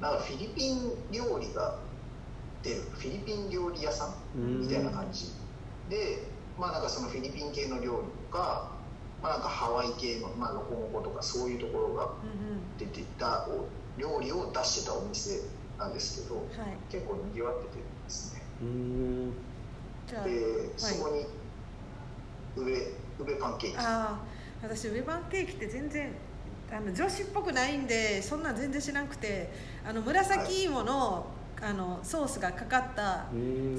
[0.00, 1.78] なんかフィリピン料理が
[2.64, 2.80] 出る。
[2.90, 5.30] フィリピン料理屋さんみたいな感じ。
[5.88, 6.26] で
[6.58, 8.73] まあなんかそのフィリピン系の料理とか
[9.24, 13.64] まあなんかハワイ系の、まあ、ロコモコとかそういうところがうん出てたお
[13.98, 15.40] 料理を出してたお店
[15.78, 16.76] なんですけどうんはい。
[16.90, 18.42] 結構賑わっててですね。
[20.24, 21.26] でそこに
[22.54, 22.74] 上
[23.18, 23.76] 上パンケーキ。
[23.78, 23.82] あ
[24.12, 24.18] あ
[24.62, 26.10] 私上パンケーキって全然
[26.70, 29.50] あの女子っぽくないんでそんなん全然知らなくて
[29.88, 31.26] あの紫芋の,、
[31.62, 33.26] あのソースがかかった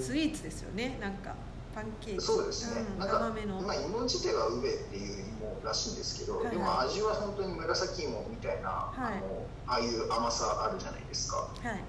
[0.02, 0.98] スイーツですよね。
[1.00, 1.36] なんか
[1.76, 2.22] パンケーキ。
[2.24, 5.35] そうですね、うん、なんか甘めの、まあ、芋自体はウベっていう芋
[5.66, 6.56] らしいんですけど、はいはい。
[6.56, 9.18] でも味は本当に紫芋みたいな、はい。
[9.18, 11.38] あのああいう甘さあるじゃないですか。
[11.38, 11.84] はい。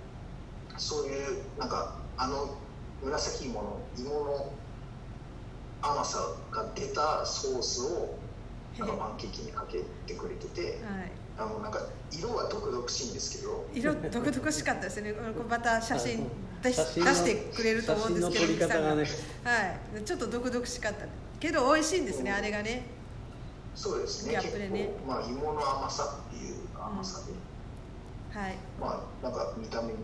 [0.78, 2.56] そういうなんかあの
[3.02, 4.52] 紫芋の芋の
[5.82, 6.18] 甘さ
[6.50, 8.18] が出たソースを
[8.78, 11.12] なんかパンケーキにかけてくれててはい。
[11.38, 13.66] あのなんか色は毒々しいんですけど。
[13.74, 15.12] 色独々しかったですね。
[15.12, 16.26] これまた写真
[16.62, 19.00] 出し写真の出してくれると思うんですけど写真の撮り方がね。
[19.02, 19.50] ミキさんが。
[19.50, 19.66] は
[20.00, 20.04] い。
[20.04, 21.06] ちょっと独々しかった。
[21.38, 22.95] けど美味しいんですね、あれがね
[23.76, 24.32] そうですね。
[24.32, 24.86] ギャップでね。
[24.86, 27.32] 結構、まあ、芋の甘さっていう甘さで、
[28.38, 28.56] はい。
[28.80, 29.94] まあなんか見た目に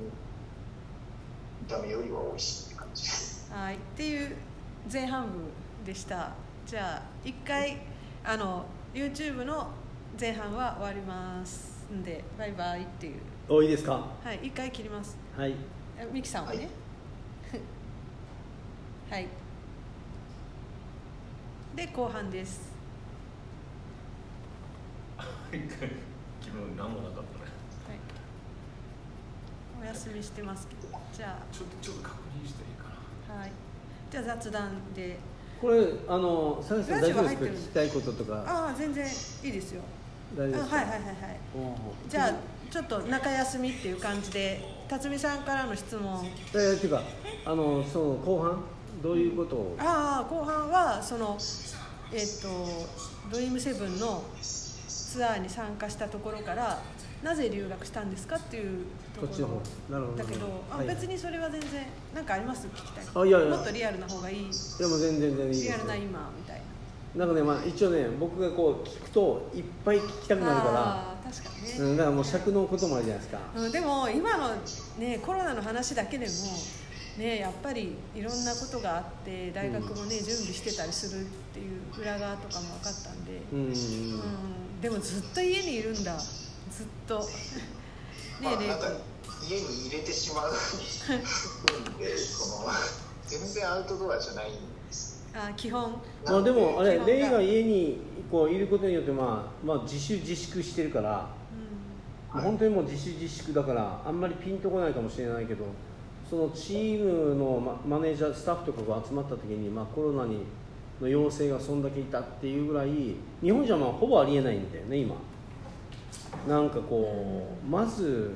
[1.63, 3.03] 見た目よりは美味しいって感じ。
[3.03, 3.77] ですはい。
[3.77, 4.37] っていう
[4.93, 5.33] 前半部
[5.87, 6.33] でした。
[6.67, 7.79] じゃあ一回
[8.25, 9.69] あの YouTube の
[10.21, 13.17] 前半は終わりますんでバイバイっていう。
[13.49, 14.07] おいいですか？
[14.23, 14.39] はい。
[14.43, 15.17] 一回切ります。
[15.37, 15.55] はい。
[15.99, 16.69] えミキさんはね？
[19.11, 19.29] はい、
[21.77, 22.72] で後半です
[25.53, 25.69] 昨日
[26.79, 27.45] 何もなかったね
[27.87, 27.99] はい。
[29.83, 30.89] お休みしてますけど。
[31.15, 32.89] じゃちょっとちょっと確認していいか
[33.29, 33.37] な。
[33.37, 33.53] あはい。
[34.11, 35.19] じゃあ雑談で。
[35.61, 35.77] これ
[36.09, 38.45] あの佐々木さん大丈夫ですか聞きたいこととか。
[38.47, 39.83] ああ全然いいですよ。
[40.37, 41.17] 大丈夫ですはいはいはいはい
[42.09, 42.33] じゃあ
[42.71, 46.27] ちょっと中休みっていう感じで辰巳さんからの質問。
[46.55, 47.03] えー、っていうか
[47.45, 48.63] あのその後半？
[49.03, 49.77] どういうことを？
[49.79, 51.37] ああ後半はその
[52.13, 52.49] えっ、と
[53.31, 54.25] ドリームセブンの
[55.13, 56.81] ツアーに参加したところから
[57.23, 60.17] なぜ留学したんですかっていうところ。
[60.17, 61.69] だけど、あはい別にそれは全然
[62.15, 62.67] なんかあります？
[62.67, 63.05] 聞きたい。
[63.15, 63.49] あいやいや。
[63.49, 64.39] もっとリアルな方がいい。
[64.39, 66.63] でも全然全然いいリアルな今みたい
[67.15, 67.27] な。
[67.27, 73.41] なんかねまあ一応ね僕がこう聞くといっぱい聞きたくなるかあー確かにね、ら、うん、だからもう尺のこともあるじゃないですか。
[73.55, 74.49] うん、でも今の、
[74.99, 76.33] ね、コロナの話だけでも、
[77.19, 83.73] ね、やっぱりいろんなことがあって大学も、ね準備してたりするっていう裏側とかも分かったんで、うんうんうん。
[83.73, 83.77] うん、
[84.83, 86.19] でもずっと家にいるんだ。
[86.19, 87.21] ずっと。
[87.21, 87.25] ね
[88.41, 88.87] えレイまあなんか
[89.49, 92.73] 家に入れてしまうんでその
[93.25, 94.59] 全然アウトドアじゃないんで
[94.91, 95.25] す。
[95.33, 95.93] 君あ基本。
[96.27, 101.29] まあでもあれレイが家にこういることによってまあ、まあ、自主自粛してるから、
[102.33, 105.67] うはい本当にもう自主自粛だからあんまりピンとこないかもしれないけど
[106.29, 110.45] そのチームのママネージャースタッフとかが集まった時に、まあ、コロナに
[111.03, 115.17] の陽性がそんだけいたっていうぐらい日本じゃまあほぼありえないんだよね今
[116.49, 118.35] なんかこうまず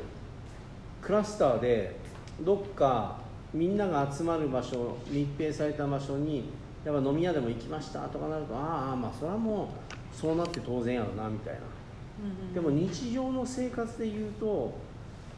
[1.01, 1.97] クラスターで
[2.41, 3.19] どっか
[3.55, 6.51] みんなが集まる場所密閉された場所に
[6.85, 11.61] やっぱ飲み屋でも行きましたとかなるとああまあそれはもうそうなって当然やろなみたいな。
[11.61, 14.73] んうんでも日常の生活でいうと、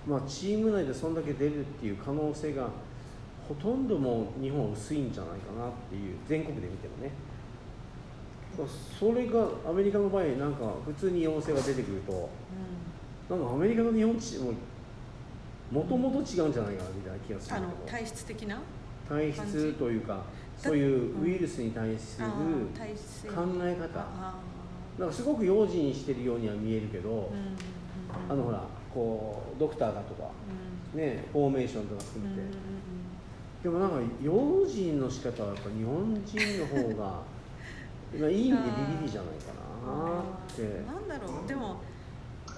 [0.06, 2.68] まあ、チーム内でそんだけ出るっていう可能性が
[3.48, 7.10] ほとんどもう日本は薄いんじゃないかなっていう全国で見てもね。
[8.98, 12.28] それがアメリカの場合なんか普通に陽性が出てくると
[13.30, 14.52] なんかアメリカの日本地も
[15.70, 18.60] もともと違うんじゃないかなみたいな気がする体質的な？
[19.08, 20.24] 体質というか
[20.56, 23.88] そういうウイルスに対する考え方。
[23.94, 24.34] あ
[24.98, 27.32] なんかすごく用心してるようには見えるけど、ーうんうんうん。
[28.28, 30.28] あのほらこうドクターがとか
[30.94, 31.00] うん。
[31.00, 32.54] ねフォーメーションとか含めて、うんうん
[33.62, 34.32] でもなんか用
[34.66, 37.04] 心の仕方はやっぱ日本人の方が
[38.20, 40.62] まあいい意味でビビりじゃないかなって。
[40.86, 41.48] なんだろう。
[41.48, 41.80] でも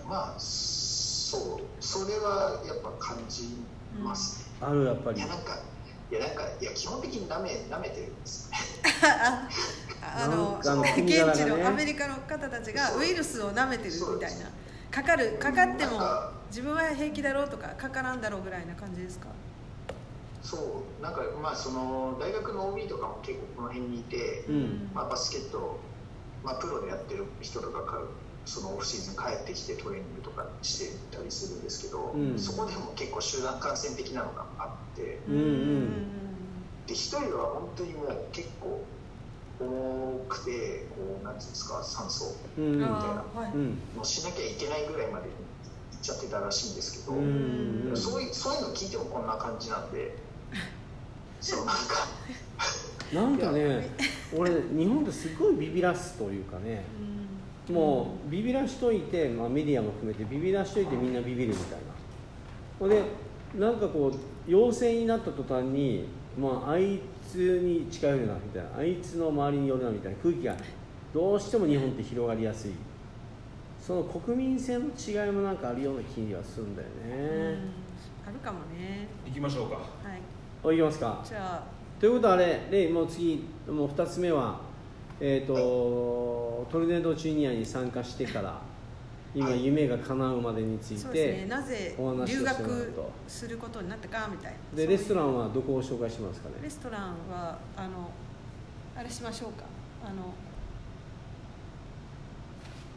[0.09, 3.57] まあそうそれはやっぱ感じ
[4.01, 5.19] ますね、あるやっぱり。
[5.19, 5.59] いやなんか
[6.11, 8.59] いやなんかいや基本的に舐め舐めてるんですよね。
[9.03, 9.49] あ
[10.25, 10.75] あの現
[11.37, 14.51] 地のアメリカの方たちがウイルスを舐めてるみたいな。
[14.91, 16.01] かかるかかっても
[16.49, 19.29] 自分は平気だろうとかかからんだろうぐらいな感じですか？
[20.43, 24.91] そうなんかまあその大学の OB とかも結構この辺にいて、うん。
[24.95, 25.79] まあ、バスケット、
[26.43, 28.03] まあ、プロでやってる人とかから
[28.45, 32.39] そのオフシーズン帰ってきてトレーニングとかしてたりするんですけど、うん。
[32.39, 35.43] そこでも結構集団感染的なのがあってうんうん。
[35.43, 36.11] うん
[36.87, 38.81] で一人は本当にもう結構
[39.61, 42.83] 多くてこうなんていうんですか酸素うん。
[42.83, 43.79] あーはい、うん。
[43.95, 45.37] もしなきゃいけないぐらいまで行っ
[46.03, 47.21] ちゃってたらしいんですけど、う
[47.93, 47.97] ん。
[47.97, 50.11] そういうそういうの聞いてもこんな感じなんで
[51.41, 51.67] そう。
[51.67, 52.11] なんか
[53.13, 53.89] なんかね
[54.37, 56.85] 俺日本ってすごいビビらすというかね
[57.69, 57.75] うん。
[57.75, 61.79] もうビビらしといて、まあ、メディアも含めてビビらしといてみんなビビるみたいな。
[62.79, 63.03] ほんで
[63.59, 66.07] なんかこう陽性になった途端に、
[66.39, 68.79] まあ、あいつに近寄るなみたいな。
[68.79, 70.19] あいつの周りに寄るなみたいな。
[70.19, 70.57] 空気が
[71.13, 72.73] どうしても日本って広がりやすい。
[73.81, 77.11] その国民性の違いもなんかあるような気にはするんだようん。
[77.55, 77.59] ね、
[78.27, 79.09] あるかもね。
[79.27, 79.77] 行きましょうか。
[79.77, 79.85] はい
[80.63, 81.21] おいきますか。
[81.25, 84.61] じゃあということはあれレイもう次もう2つ目は
[85.21, 88.59] えっ、と、トルネードジュニアに参加してから
[89.35, 89.65] 今はい。
[89.65, 91.47] 夢が叶うまでについそうですてね。
[91.47, 94.59] なぜお話をして留学とすることになったかみたいな。
[94.77, 96.55] でそういうレストランはどこを紹介しますかね？
[96.63, 98.11] レストランはあの
[98.97, 99.65] あれしましょうか。
[100.05, 100.35] あの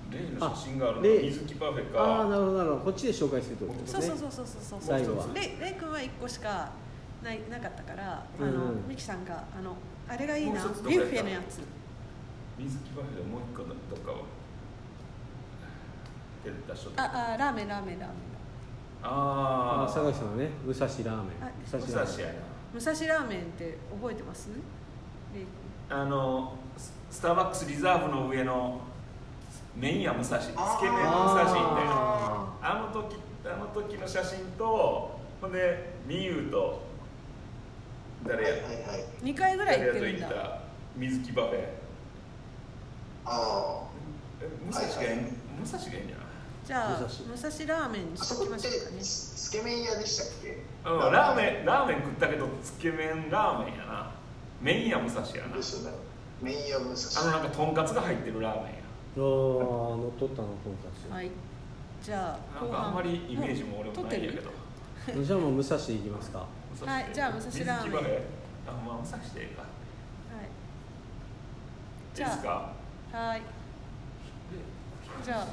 [0.10, 2.82] 例の写真があるの例水木パフェああなかるほどなるほど。
[2.86, 4.02] こっちで紹介するってことですね。
[4.02, 4.80] そうそうそうそうそうそう。
[4.82, 5.28] 最後は。
[5.36, 6.72] レイレイ君は1個しか
[7.24, 8.52] ないなかったからあの、う
[8.92, 9.76] んさんがあの
[10.08, 11.62] あれがいいなビュッフェのやつ。
[12.60, 14.18] 水木パフェでもう一個どっかは？
[16.44, 18.18] 手で出しとったああラーメンラーメンラーメン。
[19.02, 21.08] ああ坂口さんはね武蔵ラーメン。
[21.42, 22.40] あ武武蔵蔵ラーメンやな。
[22.74, 24.50] 武蔵ラーメンって覚えてます？
[25.90, 28.82] あのススターバックスリザーブの上の
[29.76, 30.40] 麺屋武蔵。
[30.40, 36.82] つけ麺武蔵みたいなああの時あの時の写真とほんでみゆと
[38.28, 38.50] 誰や？
[38.52, 39.06] はいはいはい。
[39.24, 40.26] 2回ぐらい誰行ってるんだ。
[40.28, 40.60] やと行った？
[40.98, 41.66] 水木パフェ。
[43.26, 43.84] あ
[44.42, 45.20] え武蔵がええん？
[45.24, 46.26] 武蔵がええんじゃない？
[46.66, 50.58] じゃあ武武蔵蔵ラーメンにあしときましょうかねつけ麺屋でしたっけ？
[50.86, 54.12] うん、ラーメンラーメン食ったけどつけ麺ラーメンやな。
[54.62, 55.56] 麺屋武蔵やな。
[55.58, 55.98] ですよね。
[56.42, 58.80] 麺屋武あの蔵なんかとんかつが入ってるラーメンや。
[59.16, 61.30] あー乗っ取ったのとんかはい。
[62.02, 64.50] じゃあなんかあんまりイメージも俺もないんやけど。
[65.06, 66.46] つじゃあもう武蔵でいきますか
[66.82, 68.02] はいじゃあ武蔵ラーメン。
[68.66, 69.62] あまあ武蔵でええか。
[69.62, 69.68] は
[70.42, 70.46] い。
[70.46, 70.48] い
[72.14, 72.74] いじゃ
[73.14, 73.42] あはい。
[75.24, 75.48] じゃあ。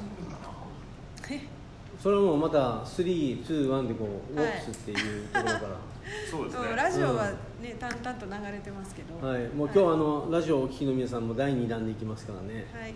[2.01, 5.59] それもまた321でこうウォックスっていうところから、
[6.29, 6.67] そうですね。
[6.69, 7.31] うんラジオは
[7.61, 9.25] ね、淡々と流れてますけど。
[9.25, 12.65] はい、もう今日はあのラジオをお聞きの皆さんも第2弾でいきますからね。
[12.73, 12.95] はい。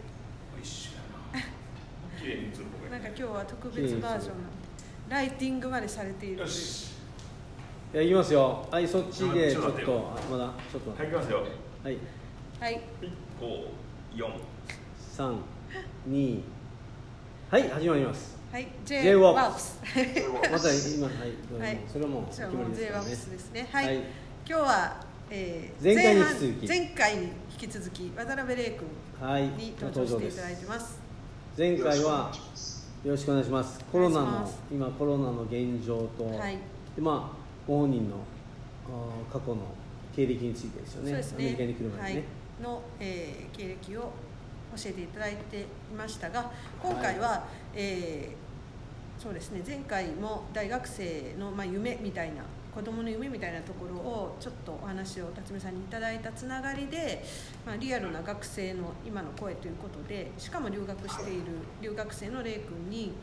[0.62, 0.92] 一緒
[1.34, 2.20] やな。
[2.20, 4.42] 綺麗に映る方がいなんか今日は特別バージョン。
[4.42, 4.66] なんで
[5.08, 6.95] ライティングまでされているいよし
[7.96, 8.68] いやいきますよ。
[8.70, 10.90] はいそっちでちょっちょっとまだちょっと。
[10.90, 11.46] はい行きますよ。
[11.82, 11.98] はい。
[12.60, 12.82] はい。
[13.40, 13.72] 五
[14.14, 14.42] 四
[15.18, 16.42] 32
[17.50, 18.38] はい始まります。
[18.52, 21.80] はい J ワープスまた今はいどうぞはい。
[21.88, 22.92] それはもう決まりで J すね。
[22.92, 23.70] ワープスですね。
[23.72, 23.96] はい、はい。
[23.96, 24.04] 今
[24.46, 26.68] 日は、えー前回に引き半続き。
[26.68, 27.30] 前回に引
[27.60, 28.80] き続き渡辺玲
[29.22, 29.44] 君はい。
[29.44, 31.00] に登場していただいてます。
[31.58, 32.30] 前回は
[33.06, 33.80] よろしくお願いします。
[33.90, 36.58] コロナの今コロナの現状と、はい。
[36.94, 38.18] でまあご本人の
[39.32, 39.58] 過去の
[40.16, 41.12] 経歴についてですよね。
[41.12, 41.20] ね。
[41.20, 42.24] アメリカに来るまでね、はい、
[42.64, 44.12] の、えー経歴を
[44.76, 45.66] 教えていただいてい
[45.98, 46.52] ましたが
[46.82, 48.46] 今回は、えー
[49.18, 49.64] そうですね。
[49.66, 57.24] 前回も大学生の、まあ、夢みたいな子供の夢みたいなところをちょっとお話を辰巳さんにいただいたつながりで、
[57.66, 61.44] まあ、リアルな学生の今の声ということでしかも留学している
[61.82, 63.14] 留学生のレイ君に、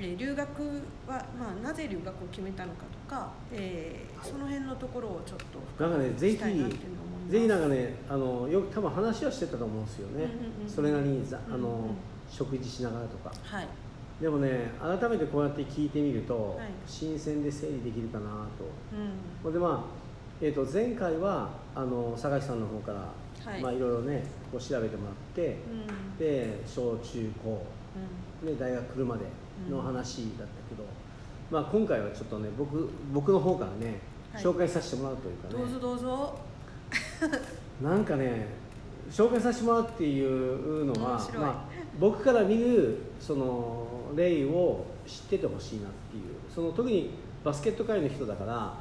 [0.00, 0.62] えー留学
[1.06, 5.38] は、まあ、なぜ留学を決めたのかとか、えーその辺のところをちょっ
[5.78, 10.68] となんかねぜひぜひなんかねあのよく多分話はしてたと思うんですよね、うんうんうん。
[10.68, 11.96] それなりにざあの、うんうん。
[12.30, 13.32] 食事しながらとか。
[13.42, 13.68] はい。
[14.20, 16.68] でもね改めてこうやって聞いてみると、はい。
[16.86, 18.24] 新鮮で整理できるかな
[18.58, 18.64] と。
[19.44, 19.52] うん。
[19.52, 19.90] でまあ、
[20.40, 22.98] えー、と前回はあの坂井さんの方から、
[23.50, 23.60] はい。
[23.60, 26.18] いまあ、いろいろねこう調べてもらって、うん。
[26.18, 27.64] で小中高。
[28.44, 29.24] で大学来るまで
[29.70, 30.57] の話だった
[31.50, 34.00] まあ、今回はちょっとね僕僕の方からね
[34.32, 34.42] はい。
[34.42, 36.38] 紹介させてもらうというかね、どうぞどうぞ。
[37.82, 38.46] なんかね
[39.10, 41.64] 紹介させてもらうっていうのはまあ、
[41.98, 46.24] 僕から見るその例を知っててほしいなっていう。
[46.54, 47.10] その特に
[47.44, 48.74] バスケット界の人だから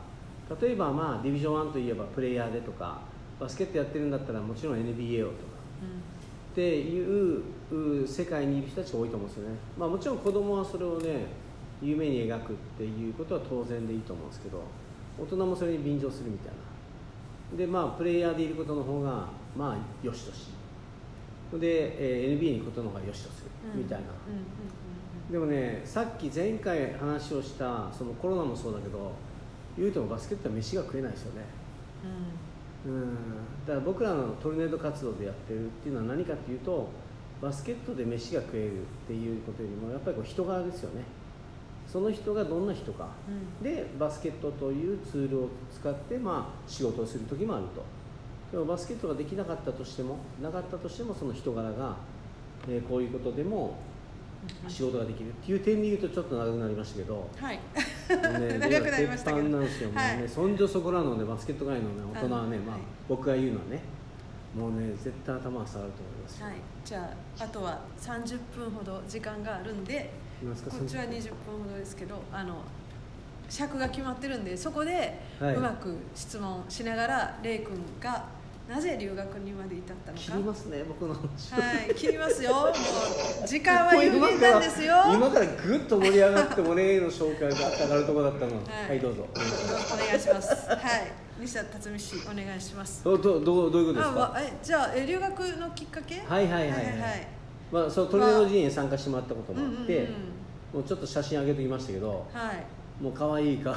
[0.62, 3.02] 例えばまあディビジョン1といえばプレイヤーでとか
[3.40, 5.58] バスケットやってるんだったらもちろん NBA をとか。
[6.52, 11.28] っていうう世界にいる人たちが多いと思うんですよね、まあ、もちろん子供はそれをね
[11.82, 14.62] 夢に描くっていうことは当然でいいと思うんですけど
[15.20, 17.58] 大人もそれに便乗するみたいな。
[17.58, 20.48] でまあプレイヤーでいることの方がまあよしとし
[21.54, 24.06] で、えー NBA に行くことの方がよしとするうんみたいな、
[25.32, 29.14] でもねさっき前回話をしたそのコロナもそうだけど
[29.78, 31.46] 言うてもバスケットは飯が食えないですよね。
[32.86, 33.02] うんうん。
[33.02, 33.16] うん。
[33.66, 36.90] だから僕らのトルネード活動でやってるっていうのは何かっていうと
[37.42, 41.04] バスケットで飯が食えるっていうことよりもやっぱりこう人柄ですよね
[41.88, 43.64] その人がどんな人か、うん。
[43.64, 47.84] でバスケットというツールを使って、まあ、仕事をする時もあると。
[48.52, 51.96] でもバスケットができなかったとしてもなかったとしてもその人柄が、
[52.68, 53.76] えーこういうことでも
[54.68, 57.60] 仕事ができるっていう点で言うとちょっと長くなりましたけど、もはい、
[58.10, 59.44] うね 長くなりましたけど。
[59.44, 62.84] 鉄板なんですよ、もうはいねそんじょそこらのねバスケット界のね大人はね、まあはい。
[63.10, 63.82] 僕が言うのはね。
[64.56, 70.10] もうね絶対頭が下がると思います、はい、じゃああとは30分ほど時間があるんで
[70.42, 72.62] こっちは20分ほどですけどあの
[73.50, 75.56] 尺が決まってるんでそこではい。
[75.56, 78.26] うまく質問しながら、レイ君が
[78.68, 80.24] なぜ留学にまで至ったのか。
[80.24, 81.54] 切りますね僕の話。
[81.54, 82.54] はい 切りますよ。
[82.54, 84.96] もう時間は有限なんですよ。
[85.14, 88.56] 今からぐっと盛り上がっても例の紹介が上がるところだったの。
[88.58, 88.90] はい。
[88.90, 89.26] はい、どうぞ。
[89.34, 90.54] お願いします。
[90.70, 90.80] はい。
[91.40, 93.04] 西田辰巳氏お願いします。
[93.06, 94.10] どうどうどういうことですか？
[94.10, 96.22] あわえじゃあえ留学のきっかけ？
[96.28, 96.62] はいはい。
[96.64, 97.28] はいはい、はい
[97.72, 100.10] まあ、そうトルネード陣営に参加してもらったことうんうんうんもあって、
[100.74, 103.04] もうちょっと写真上げてきましたけどはい。
[103.04, 103.74] もう可愛いか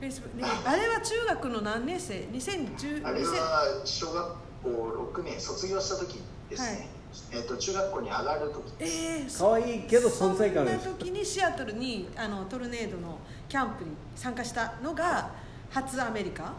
[0.00, 4.26] フェイスブックであれは中学の何年生？2010あれ2000は小学
[4.62, 7.40] 校6年卒業した時ですね、はい。
[7.40, 8.72] えっと中学校に上がる時。
[8.80, 15.30] えー、可愛いけど存在感あるそんな時にシアトルにあのトルネードのキャンプに参加したのが
[15.70, 16.52] 初アメリカ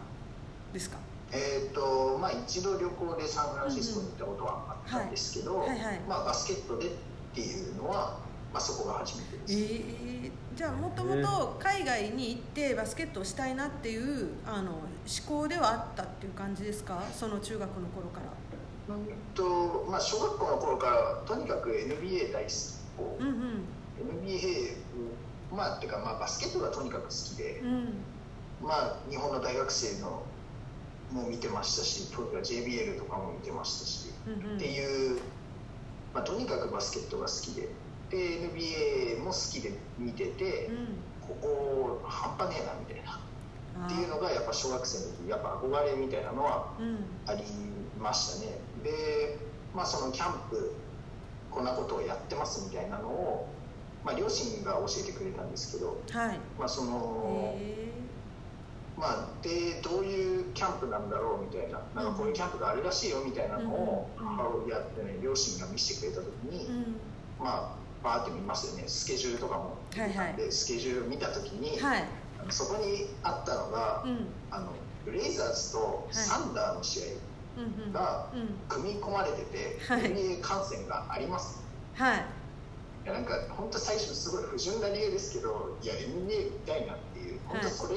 [0.72, 0.96] ですか？
[1.32, 6.90] えっとまあ一度旅行でサンフランシスコに行ったことはあったんですけど、はいはいはいまあバスケットでっ
[7.34, 8.18] ていうのは、
[8.52, 14.80] まあ、そこが初めてえです、ー、じゃあもともと海外に行ってバスケットをしたいなっていうあの思
[15.26, 17.02] 考ではあったっていう感じですか？
[17.14, 18.26] その中学の頃から。
[18.94, 22.52] うんとまあ、小学校の頃からとにかく NBA 大好き。
[22.98, 23.28] こううん。
[23.28, 23.64] うん
[24.26, 24.76] NBA
[25.54, 27.88] まあっていうかまあバスケットがとにかく好きで、うん。
[28.60, 30.22] まあ日本の大学生の
[31.12, 34.56] も見てましたし当時は JBL とかも見てましたし、うんうん。
[34.56, 35.20] っていう、
[36.14, 37.68] まあ、とにかくバスケットが好きで。
[38.10, 38.18] で
[38.52, 40.76] NBA も好きで見てて、うん。
[41.26, 43.20] ここ半端ねえなみたいな。
[43.84, 46.98] あっていうのがやっぱ小学生の時やっぱ憧れみたいなのはうん。
[47.26, 47.42] あり
[47.98, 48.58] ましたね。
[48.82, 49.38] で
[49.74, 50.74] まあそのキャンプ
[51.50, 53.48] こんなことをやってますみたいなのを、
[54.04, 56.40] まあ、両親が教えてくれたんですけど、はい。
[56.58, 57.91] まあそのへ
[59.02, 66.96] まあ、でどういうキャンプなんだろうみたいななんかこういうキャンプがあるらしいよみたいなのを母親ってね両親が見せてくれた時に、ーうん。
[67.40, 68.84] まあバーって見ますよね。
[68.86, 69.76] スケジュールとかも。
[69.90, 70.32] 見たんで、はい。
[70.46, 72.04] はスケジュールを見た時に、はい。
[72.50, 74.26] そこにあったのが、うん。
[74.52, 74.72] あの
[75.04, 80.02] ブレイザーズとサンダーの試合がうん組み込まれてて、はい。
[80.02, 81.60] NBA 観戦があります。
[81.94, 82.24] はい。
[83.04, 87.96] いやなんか本当最初すごい不純な理由ですけどいや NBA 見たいなっていう本当それ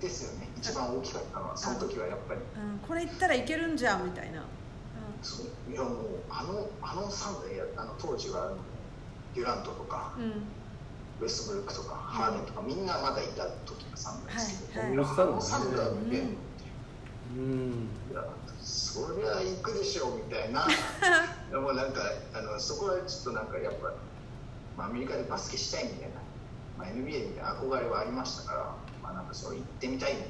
[0.00, 2.40] ですよね、一番大きかったのはその時はやっぱり。
[2.40, 2.78] うん。
[2.86, 4.44] これ行ったらいけるんじゃんみたいな。
[5.22, 5.72] そう。
[5.72, 5.92] いやもう
[6.30, 8.56] あのあのサンダーやあの当時はあの
[9.34, 10.12] デュラントとか
[11.20, 15.06] ウェストブルックとか、ハーデンとかみんなまだいた時のサンダーですけど、はいはい。
[15.06, 16.36] あのサンダー見て、うん
[17.36, 17.88] うん。
[18.10, 18.24] いや
[18.60, 20.66] そりゃ行くでしょうみたいな。
[21.50, 22.02] でもなんか
[22.34, 23.92] あのそこはちょっとなんかやっぱ、
[24.76, 26.14] まあ、アメリカでバスケしたいみたいな、
[26.78, 28.76] まあ、NBA みたいな憧れはありましたから、ま
[29.10, 30.20] あ、なんかそう行ってみたいんっ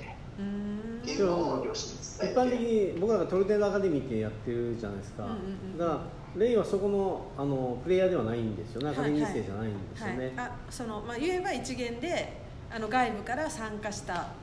[1.05, 2.41] ていうのを両親に一伝えて。
[2.41, 5.39] 般的に僕らがトルネードアカデミーってやってるじゃないですか、うんうんう
[5.75, 5.79] ん。
[5.79, 6.01] だから
[6.37, 8.91] レイはそこのあのプレイヤーではないんですよね。
[8.91, 14.35] アカデミー生じゃないんですよね、はい、あそのまあ言えば一元であの外部から参加したあ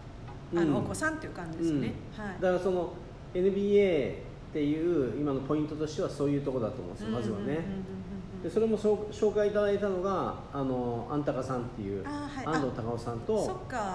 [0.51, 2.41] うんのお子さんっていう感じですね、はい。
[2.41, 2.93] だからその
[3.33, 8.14] NBA っていう今のポイントとしてはそういうところだと思うんですよまずはね、うんうんうんうん
[8.45, 12.45] でそれも紹介いただいたのがあのアンタカさんっていうあはい。
[12.45, 13.33] 安藤隆夫さんそと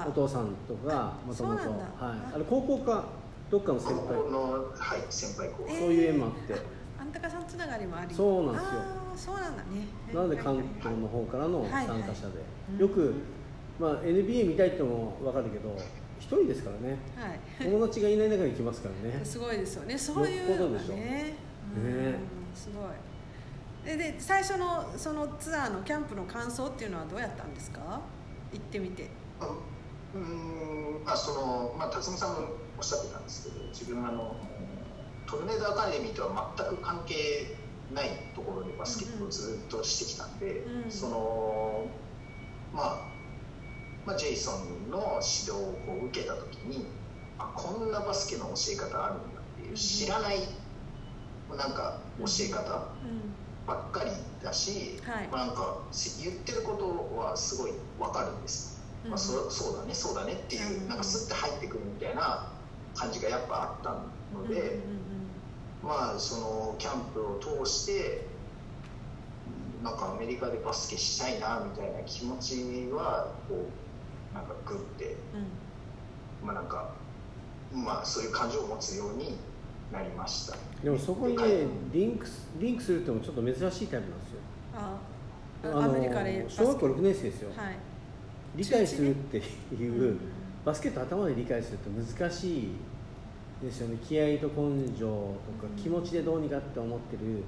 [0.08, 1.62] お父さんとかあもともと
[2.00, 3.04] あれ高校か
[3.48, 5.50] どっかの先高輩校の、はい、先輩。
[5.50, 6.54] そういう縁もあって。
[7.00, 8.12] あんたかさんつながりもあり。
[8.12, 8.70] そうなんですよ。
[8.72, 9.68] あーそうなんだね。
[10.12, 12.10] なので関東の方からの参加者で、は
[12.76, 13.14] いよく、
[13.78, 15.76] まあ、NBA 見たいってのも分かるけど
[16.18, 16.98] 一人ですからね。
[17.14, 17.70] はい。
[17.70, 19.24] 友達がいない中に行きますからね。
[19.24, 19.96] すごいですよね。
[19.96, 21.36] そういうのがね。
[21.76, 22.12] うん。
[22.12, 22.18] ね。
[22.52, 23.09] すごい
[23.96, 28.00] でで最初のそのツアーのキャンプの感想っていうのはどうやったんですか？
[28.52, 29.08] 行ってみて。
[30.14, 34.36] うーんまあそのまあ辰巳さんもおっしゃってたんですけど自分あの
[35.26, 37.56] トルネードアカデミーとは全く関係
[37.92, 40.90] ないところでバスケットをずっとしてきたんで、うん。
[40.90, 41.86] その
[42.72, 43.10] まあ
[44.06, 45.54] まあ、ジェイソンの指導を
[45.86, 46.86] こう受けた時に
[47.38, 50.38] あこんなバスケの教え方あるんだっていう知らない
[51.50, 53.34] なんか教え方うん
[53.66, 54.10] ばっかり
[54.42, 55.28] だし、はい。
[55.28, 62.52] まあなんかし言ってることはすごいわかるんです、まあ、そそうだねそうだねっていう、うんなんかスッて入ってくるみたいな
[62.94, 63.90] 感じがやっぱあった
[64.36, 64.80] ので、
[65.82, 68.24] まあそのキャンプを通して
[69.82, 73.66] なんかアメリカでバスケしたいなみたいな気持ちはこ
[74.32, 75.16] うなんかグッて、
[76.42, 76.90] まあなんか
[77.72, 79.38] まあそういう感情を持つように
[79.92, 80.56] なりました。
[80.82, 82.26] でもそこにねリンク
[82.58, 84.38] リンクするってもちょっと珍しいタイプなんですよ。
[84.74, 84.98] あ
[85.64, 87.76] あアメリカでの小学校6年生ですよ、はい。
[88.56, 89.36] 理解するって
[89.74, 90.16] いう、
[90.64, 92.68] バスケット頭で理解するって難しい
[93.62, 93.98] ですよね。
[94.02, 97.44] 気合と根性とか気持ちでどうにかって思ってる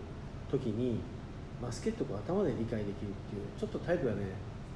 [0.50, 1.00] 時に
[1.62, 2.94] バスケットを頭で理解できるっ
[3.30, 4.18] ていうちょっとタイプがね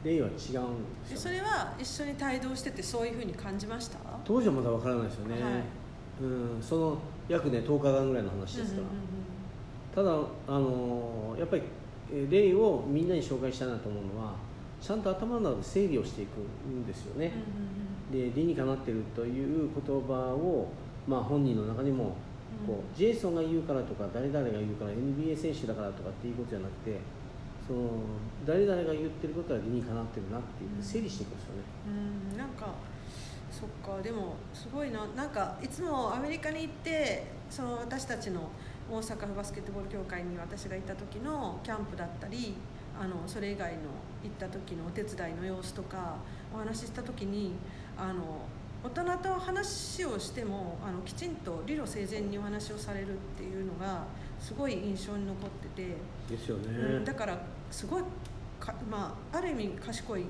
[0.03, 0.77] 例は違うんですよ、ね、
[1.17, 3.99] それは一緒に帯同しててそういうふうに感じました？
[4.25, 5.63] 当時はまだわからないですよね、はい。
[6.23, 6.99] うん、その
[7.29, 8.81] 約ね10日間ぐらいの話ですか
[9.95, 10.11] ら、ただ
[10.49, 11.63] あのやっぱり
[12.13, 14.35] えー例をみんなに紹介したいなと思うのは
[14.81, 17.33] ちゃんと頭の中で整理をしていくんですよね、
[18.13, 20.69] で理にかなってるという言葉を、
[21.09, 22.15] まあ、本人の中にも
[22.67, 27.01] こう、ジェイソンが言うからとか誰々が言うから NBA 選手だからとかっていうことじゃなくて
[27.67, 27.91] その
[28.47, 31.63] 誰々が言ってることは理にかなってるなっていう整理していくんですよね。
[32.31, 32.39] うん。
[32.39, 32.75] なんか
[33.57, 38.51] そっかでもすごいななんかいつもアメリカに行ってその私たちの
[38.91, 42.55] 大阪府バスケットボール協会に私が行った時のキャンプだったり
[43.01, 43.79] あのそれ以外の
[44.23, 46.17] 行った時のお手伝いの様子とか
[46.55, 47.53] お話しした時に
[47.97, 48.43] あの
[48.85, 54.05] 大人と話をしてもあのきちんと理路整然にお話をされるっていうのが
[54.39, 55.97] すごい印象に残ってて。
[56.29, 56.69] ですよね。
[56.69, 57.39] うん、だから
[57.71, 58.03] すごい
[58.61, 60.25] か、まあ、ある意味賢い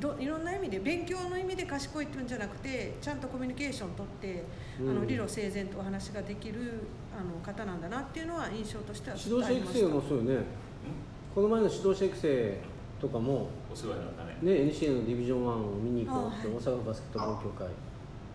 [0.00, 4.44] どいろんな意味で勉強の意味で賢いっていうんじゃなくてちゃんとコミュニケーション取って、
[4.80, 4.90] うん。
[4.90, 6.80] あの理路整然とお話ができる
[7.16, 10.44] あの方なんだなっていうのは印象としては指導者育成もそうよね。
[11.34, 12.58] この前の指導者育成
[13.00, 14.36] とかも、お世話になったね。
[14.42, 17.66] ね、NCA のディビジョン1を見に行こうって大阪バスケットボール協会。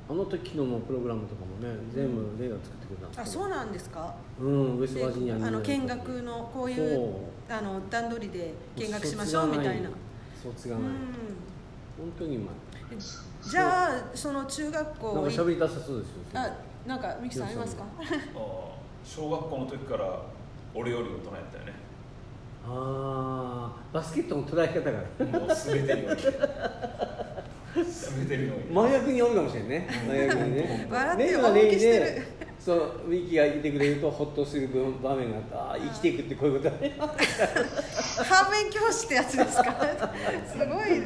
[0.10, 4.16] あの時のもうプログラムとかもね全部レイが作ってくれたんですあそうなんですか？
[4.39, 7.53] うんウェストバージニアにあの見学のこういうそう。
[7.53, 9.89] あの段取りで見学しましょうみたいな
[10.49, 10.93] う卒がないうん
[11.97, 12.55] 本当にうまい
[13.49, 16.57] じゃあその中学校なんか喋りたさそうですよあ
[16.88, 18.07] なんかミキさんありますかあ
[19.03, 20.21] 小学校の時から
[20.73, 21.73] 俺より大人やったよね
[22.69, 26.23] ああバスケットの捉え方がもう全てにおいて
[27.75, 32.36] 全てにおいて真逆におるかもしれんね真逆にね笑ってレイはレイ大きしてるで
[32.68, 34.68] そうウィキがいてくれるとホッとする
[35.01, 36.97] 場面があってああ生きていくってこういうことだね。
[36.99, 39.63] 反面教師ってやつですか？
[40.51, 41.01] すごい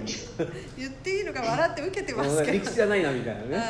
[0.76, 2.54] 言っていいのか笑って受けてますけど。
[2.54, 3.64] 理屈じゃないなみたいなね。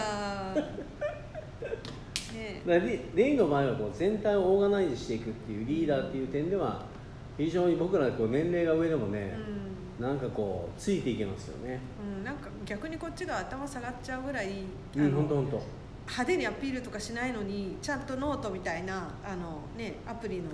[2.66, 6.86] ねレレイの場合はこう全体をオーガナイズしていくっていうリーダーっていう点では
[7.38, 9.38] 非常に僕らこう年齢が上でもね、
[10.00, 11.82] なんかこうついていけますよね。
[12.02, 14.64] うんうん、なんか逆にこっちが頭下がっちゃうぐらい
[14.96, 20.50] うん本当本当派手にアピールとかしないのにちゃんとノートみたいなあの、ね、アプリの,、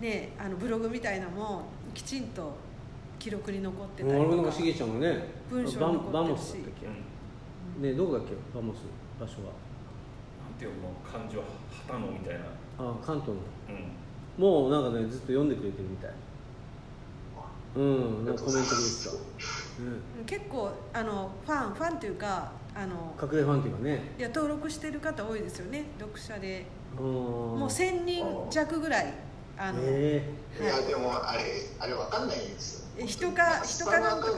[0.00, 1.62] ね、あのブログみたいなのも
[1.94, 2.56] きちんと
[3.18, 4.42] 記録に残ってたり俺とか。
[4.42, 6.12] もしげちゃんがね文章残ってるし。
[6.12, 6.72] バモスだったっ
[7.76, 7.82] うん。
[7.82, 8.32] け、ねどこだっけ？
[8.54, 8.78] バモス
[9.20, 9.52] 場所は。
[10.42, 10.88] なんていうの？
[11.04, 11.44] 漢字は
[11.86, 12.40] 旗野みたいな。
[12.78, 13.34] あ関東の。
[13.68, 14.42] うん。
[14.42, 16.10] もうなんかねずっと読んでくれてるみたい。
[17.76, 24.14] うんなんかコメントくれてた、うん、結構あのファンファンというかあの隠れファンっていうかね。
[24.16, 25.86] いや登録してる方多いですよね。
[25.98, 26.64] 読者で。
[26.96, 29.12] ももう1000人弱ぐらい
[29.58, 30.22] あの、え
[30.60, 30.64] い。
[30.64, 31.42] やでもあれ
[31.80, 33.02] あれわかんないんですよ。
[33.02, 34.32] え人かス人かなんとか。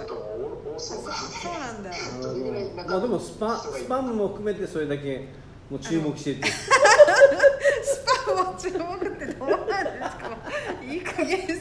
[0.78, 1.91] そうなんだ。
[2.88, 5.28] まあでもスパスパムも含めてそれだけ
[5.68, 6.49] もう注目してて。
[6.49, 6.70] ス
[8.26, 10.38] パムを注目ってどうなんですか。
[10.82, 11.61] いい加減せよ。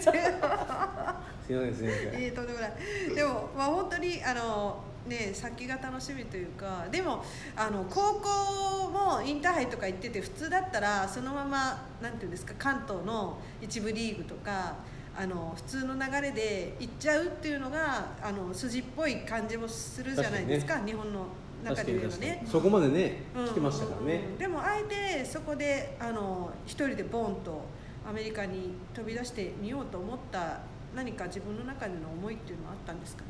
[1.46, 2.24] すいませんすいません。
[2.24, 2.72] いいとんでもない。
[3.14, 7.24] でもまあ本当にあのね先が楽しみというかでも
[7.56, 14.76] あの高校もインターハイとか行ってて普通だったらそのままなんていうんですか関東の一部リーグとか
[15.18, 21.26] あの普通の流れで行っちゃうっていうのがあの筋っぽい感じもするじゃないですか日本の
[21.64, 22.44] 中で言えばね。
[22.46, 23.46] そこまでねうん。
[23.48, 24.22] 来てましたからね。
[24.32, 24.38] うん。
[24.38, 27.66] でもあえてそこであの一人でボンと
[28.08, 30.60] アメリカに飛び出してみようと思った
[30.96, 33.28] 何か自分の中での思いっていうのはあったんですかね？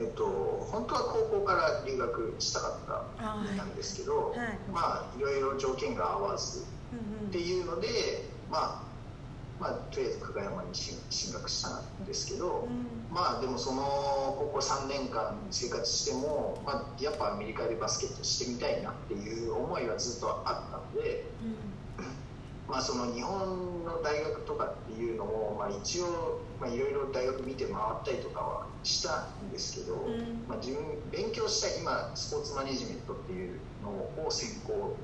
[0.00, 0.24] えっと
[0.72, 4.58] 本当は高校から留学したかったんですけど、はい。
[4.72, 7.28] まあいろいろ条件が合わずうんうん。
[7.28, 7.88] っていうので、
[8.50, 8.82] まあ、
[9.60, 13.14] まあとりあえず久我山に進進学したんですけど、うん。
[13.14, 13.82] まあでもその
[14.38, 21.24] 高校3年間生活しても、まあ、やっぱアメリカでバスケットしてみたいなっていう思いはずっとあったので、
[22.68, 26.06] まあ、その日本の大学とかっていうのも、まあ、一応
[26.60, 30.46] まあいろいろ大学見て回ったりとかはしたんですけど、うん。
[30.48, 34.96] まあ、自分勉強した今スポーツマネジメントっていうのを専攻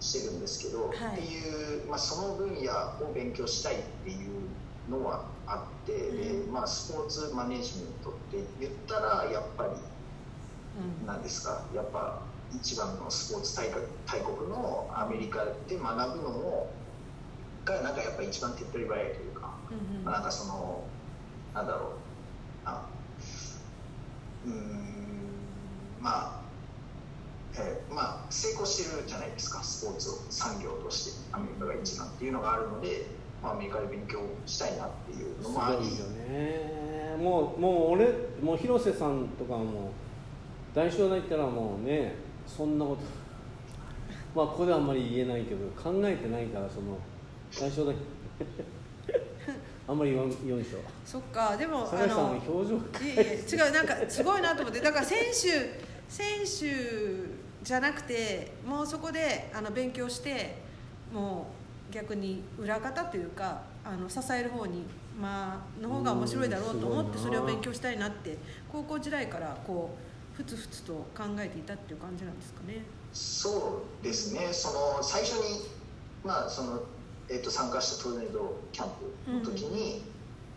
[0.00, 1.20] してるんですけど、はい。
[1.20, 2.72] っていう、まあ、その分野
[3.06, 4.50] を勉強したいっていう
[4.90, 6.52] のはあって、でうん。
[6.52, 9.70] まあ、スポーツマネジメントって言ったらやっぱり
[10.80, 11.06] うん。
[11.06, 13.70] なんですかやっぱ一番のスポーツ大
[14.22, 16.85] 国のアメリカで学ぶのも
[17.74, 20.04] がなんかやっぱ一番手っ取り早いというか、うんうん。
[20.04, 20.84] まあなんかその
[21.54, 21.90] なんだろう。
[22.64, 22.86] あ
[24.46, 24.56] うーん
[26.00, 26.40] まあ、
[27.54, 29.62] えーまあ成功してるじゃないですか。
[29.62, 33.06] スポーツを産業としてアメリカが一番っていうのがあるので、
[33.42, 35.76] まあ、アメリカで勉強したいなっていうのすもあり。
[35.76, 37.16] ごいよね。
[37.18, 38.12] もうもう俺
[38.42, 39.90] もう広瀬さんとかも
[40.74, 42.14] 大正大行ったらもうね
[42.46, 43.02] そんなこと
[44.34, 46.98] まあここではあんまり言えないけど考えてないからその
[47.60, 47.94] 大正大
[49.88, 60.56] あんまり言わん言わんでしょそっかでもあのの表情いえいえ違うなんかすごいなと思ってだから選手選手じゃなくてもうそこであの勉強して
[61.12, 61.46] も
[61.90, 64.84] う逆に裏方というかあの支える方に、
[65.20, 68.36] まあの方が面白いだろうと思ってそれを勉強したいなって
[68.70, 69.96] 高校時代からこ
[70.34, 72.82] うふつふつと考えていたっていう感じなんですかね。
[73.12, 75.68] そうですね、その最初に、
[76.22, 76.82] まあその
[77.28, 78.90] えっと参加したトルネードキャン
[79.24, 80.04] プの時に、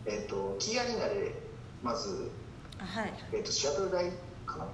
[0.06, 1.34] えっとキーアリーナで
[1.82, 2.30] まず、
[2.78, 3.12] あはい。
[3.32, 4.10] えっとシアトル大
[4.46, 4.66] かな？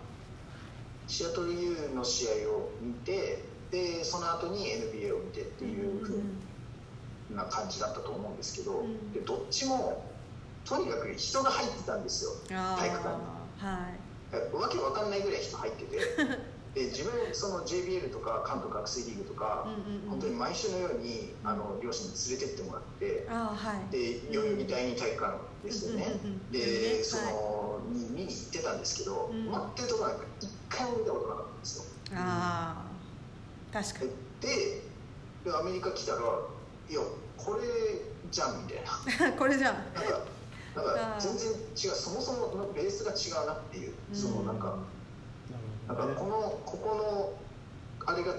[1.08, 6.14] シアトル U の試合を見てでその後に NBA を見てっていうふ
[7.32, 9.12] うな感じだったと思うんですけど、うん。
[9.12, 10.04] でどっちも
[10.64, 13.22] とにかく人が入ってたんですよあ体育館に。
[13.62, 14.54] ーはい。
[14.54, 15.98] わけわかんないぐらい人入ってて
[16.76, 20.10] で自分その JBL とか関東学生リーグとか、うんうんうん。
[20.10, 23.90] 本当に毎週のようにあの両親に連れてってもらってはい。
[23.90, 27.04] で代々木第二体育館ですよね、うんうんうんうんで、はい。
[27.04, 29.46] そのに見に行ってたんですけど、うん。
[29.50, 31.84] 待ってるとこなんか一回も見たことなかったんですよ。
[32.14, 32.84] あ
[33.72, 34.10] あ確かに。
[34.42, 34.82] で
[35.50, 37.00] でアメリカ来たらいや
[37.38, 37.62] これ
[38.30, 39.32] じゃんみたいな。
[39.32, 39.74] これじゃん。
[39.94, 40.10] なんか
[40.76, 41.20] なんあかー。
[41.20, 44.78] 全然違うそもそものベースが違うなっていう、そのなんかなん
[45.94, 47.32] かなるほどねこのここの
[48.06, 48.38] あれが違う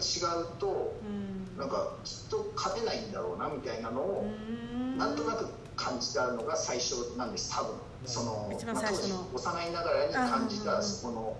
[0.59, 1.57] とうん。
[1.57, 4.25] なんかきっと勝てないんだろうなみたいなのを
[4.73, 4.97] うん。
[4.97, 7.75] なんとなく感じたのが最初なんです多分。
[8.05, 9.27] その一番まあ最初の。
[9.33, 11.37] 当時幼いながらに感じたそこの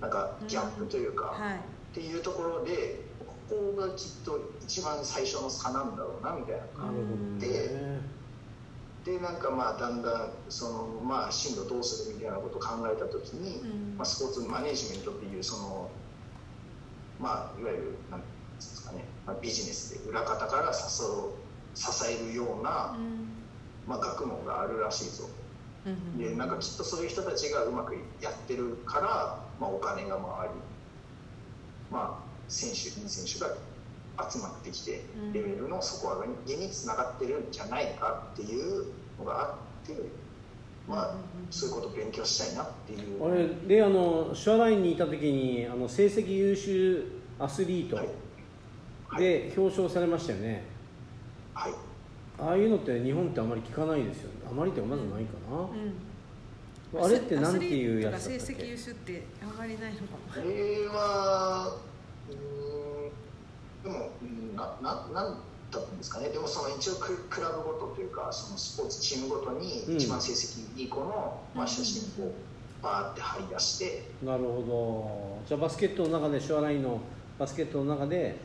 [0.00, 1.54] なんかギャップというか、はい。
[1.56, 1.58] っ
[1.94, 3.00] ていうところで
[3.48, 8.00] ここがきっと一番最初の差なんだろうなみたいなな感じで
[9.10, 13.96] なんかまあだんだんそのまあ進路どうするみたいなことを考えた時に、うん。
[13.96, 15.90] まあ、スポーツマネジメントっていうその
[17.20, 18.26] まあいわゆるなんで
[18.60, 21.42] すかね、まあ、ビジネスで裏方から支え
[21.74, 22.96] 支えるような、
[23.88, 25.24] まあ、学問があるらしいぞ。
[25.86, 26.18] うん。
[26.18, 30.54] でなんかきっとそういう人たちがうまくやってるから、まあ、お金が回り、
[31.90, 33.56] まあ、選手選手が
[34.30, 35.32] 集まってきてうん。
[35.32, 38.86] レベルの底上げにつながってるんじゃないかっていう
[39.18, 39.94] のがあって、
[40.88, 41.14] まあ、
[41.50, 43.24] そういうことを勉強したいなっていう。
[43.24, 47.06] あれであのシュアラインにいた時にあの成績優秀
[47.38, 48.08] アスリートはい。
[49.18, 50.64] で表彰されましたよね、
[51.52, 51.72] はい。
[52.38, 54.36] ああいうのって日本ってあまり聞かないですよね。
[54.50, 57.04] あまりってまずないかな、うん。
[57.04, 60.42] あれってなんていうやつだアスリートっけ成績優秀ってあんまりないのかあれ
[60.88, 61.76] は
[62.30, 62.61] うーん
[63.82, 65.38] でもうんなななん
[65.70, 66.28] だったんですかね。
[66.28, 69.96] でもその一応ククラブごとというかそのスポーツチームごとにうん。
[69.96, 72.32] 一番成績いい子の、まあ、写真を
[72.82, 75.48] バーって貼り出して、なるほど。
[75.48, 77.00] じゃあバスケットの中でシュアラインの
[77.38, 78.36] バスケットの中で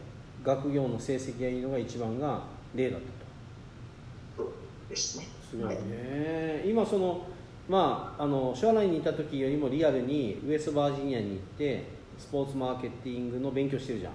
[0.44, 2.44] 学業の成績がいいのが一番が
[2.76, 4.44] 例だったと。
[4.44, 4.52] そう
[4.90, 5.28] ですね。
[5.50, 7.26] すごいはね、今その
[7.68, 11.86] まああのシュアラインにいた時よりもリアルにウェストバージニアに行って
[12.18, 14.14] スポーツマーケティングの勉強してるじゃん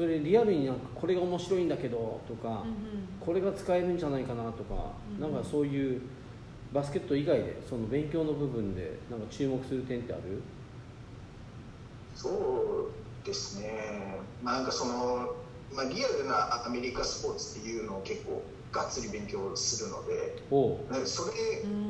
[0.00, 2.64] それリアルになんかこれが面白いんだけどとか、うんうん。
[3.20, 6.00] これが使えるんじゃないかなとか、うんなんかそういう
[6.72, 10.40] バスケット以外でその勉強の部分でなんか注目する点ってある？
[12.14, 12.90] そ
[13.22, 14.16] うですね。
[14.42, 15.34] まあなんかその、
[15.74, 18.42] まあ、リアルなアメリカスポーツっていうのを結構
[18.72, 20.40] がっつり勉強するので
[20.90, 21.30] なんかそれ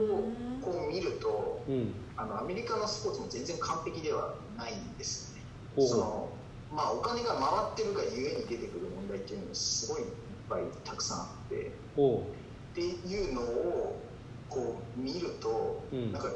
[0.02, 0.24] を
[0.60, 1.92] こう見るとうん。
[2.16, 5.44] あのアメリカのスポーツも全然完璧ではないんですよね。
[5.76, 5.86] ほう。
[5.86, 6.28] その
[6.74, 7.42] まあお金が回
[7.72, 10.08] ってるがゆえに出てくる問題っていうのがすごいいっ
[10.48, 11.56] ぱいたくさんあって。
[11.56, 14.00] っていうのを
[14.48, 16.12] こう見ると、うん。
[16.12, 16.28] なんか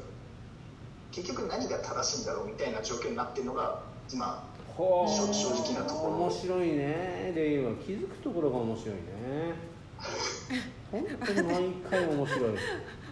[1.13, 3.81] 結局何が正しいんだろうみたいな状況になってるのが
[4.13, 4.45] 今
[4.77, 6.13] 正正直なところ。
[6.15, 7.33] 面白いね。
[7.37, 9.01] レイは気づくところが面白いね。
[10.91, 12.41] 本当に毎回面白い。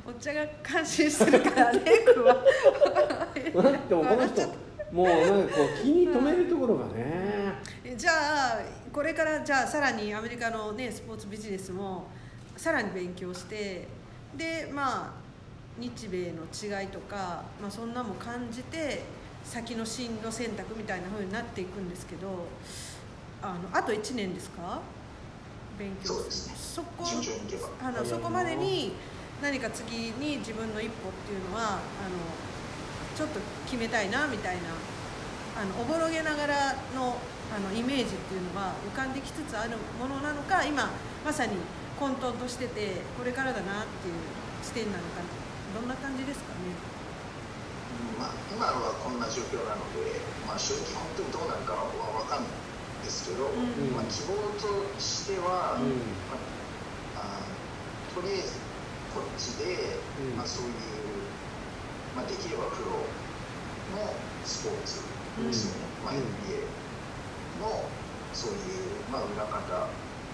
[0.04, 2.34] お茶が感心するからレイ君は。
[3.62, 4.42] だってもうこの人
[4.92, 5.12] もうな
[5.44, 7.52] んかこう気に留めるところがね。
[7.96, 8.58] じゃあ
[8.92, 12.06] これからじゃあさらにアメリカのねスポーツビジネスも
[12.56, 13.86] さらに勉強して
[14.36, 15.12] でまあ
[15.78, 19.02] 日米の違いとか、まあ、そんなも感じて
[19.44, 22.28] 先の進路選択みたいな風になっていくんですけど
[23.42, 24.80] あのあと1年ですか？
[25.78, 26.54] 勉強そうですね。
[26.56, 27.04] そこ
[27.82, 28.92] あのそこまでに
[29.42, 31.80] 何か次に自分の一歩っていうのはあの
[33.16, 34.72] ちょっと決めたいなみたいな
[35.60, 37.16] あのおぼろげながらの
[37.52, 40.88] あのイメージっていうのは浮かんできつつあるものなのか今
[41.24, 41.56] まさに
[42.00, 44.14] 混沌としててこれからだなっていう
[44.64, 45.20] 視点なのか
[45.74, 46.92] どんな感じですかね？
[48.18, 51.90] まあ、今はこんな状況なので、まあ、正直本当にどうなるかは
[52.24, 53.92] 分かんないですけど、ん。
[53.92, 56.00] まあ、希望としては、うん。
[56.30, 56.38] ま
[57.18, 57.42] あ、あ
[58.14, 58.62] とりあえず
[59.12, 60.36] こっちで、うん。
[60.36, 61.01] まあ、そういう、
[62.16, 62.92] まあ、できればプロ
[63.96, 64.12] の
[64.44, 65.00] スポーツ
[65.40, 66.66] ですよね、まあ、うん NBA
[67.60, 67.88] の
[68.32, 69.88] そういう、まあ、裏方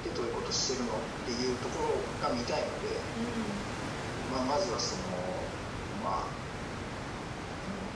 [0.04, 2.98] でどういうことしてるのっていうところが見たいので、
[4.30, 5.02] まあ、まずはその、
[6.02, 6.38] まあ、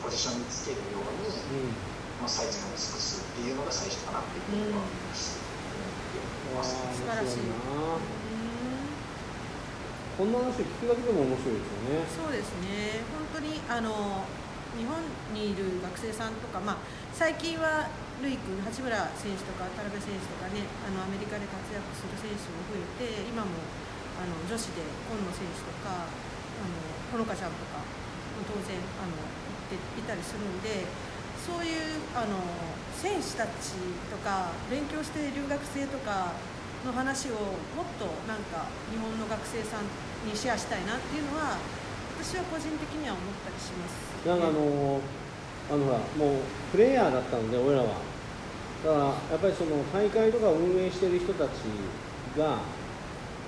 [0.02, 1.92] ポジションにつけるように、うん。
[2.22, 5.42] まあ、最善を尽くすっていうのが最初かなっていうのは思ってます。
[6.52, 8.21] 素晴らしいな
[10.16, 12.04] こんな話聞くだけでも面白いですよね。
[12.04, 13.00] そうですね。
[13.32, 14.28] 本当にあの
[14.76, 15.00] 日本
[15.32, 17.88] にいる学生さんとか、まあ、最近は
[18.20, 23.52] ルイ君八村選手とか田辺選手とかねあのアメリカで活躍する選手も増えて今も
[24.16, 26.72] あの女子で今野選手とかあの
[27.12, 30.88] ほのかちゃんとかも当然あの行っていたりするんで
[31.40, 32.38] そういうあの
[32.96, 33.76] 選手たち
[34.08, 36.32] とか勉強している留学生とか
[36.84, 39.86] の話をもっとなんか日本の学生さん
[40.26, 41.58] にシェアしたいなっていうのは
[42.18, 45.00] 私は個人的には思ったりします、なんかあの
[45.70, 48.12] あのほらもうプレイヤーだったので俺らは。
[48.82, 51.62] だからやっぱりその大会とか運営してる人たち
[52.34, 52.66] が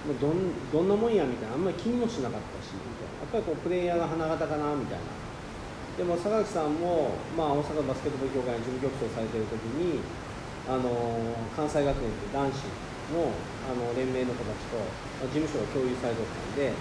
[0.06, 5.24] もうどんどんなもんやみたいなあんまり気にもしなかったしやっぱりこうプレイヤーが花形かなみたいな。
[5.98, 10.02] でも坂口さんも、まあ、大阪バスケットボール協会の事務局長されてる時に
[10.66, 10.90] あの
[11.54, 12.66] 関西学園という男子
[13.12, 13.32] の
[13.64, 14.78] あの連盟の子たちと
[15.20, 16.72] まあ事務所が共有されてたんで、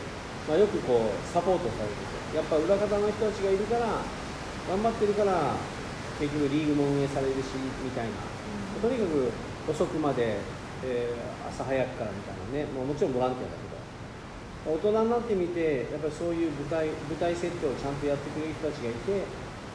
[0.48, 4.04] まあ、よくこうサポートされててやっぱ裏方の人たちがいるから
[4.70, 5.56] 頑張ってるから
[6.20, 8.14] 結局リーグも運営されるしみたいな、
[8.80, 9.32] とにかく
[9.68, 10.38] 遅くまで、
[10.86, 13.74] えー朝早くからみたいなね、まあ、もちろんボランティアだけど。
[14.64, 19.28] 大人になってみてやっぱりそういう舞台舞台設定をちゃんとやってくれる人たちがいて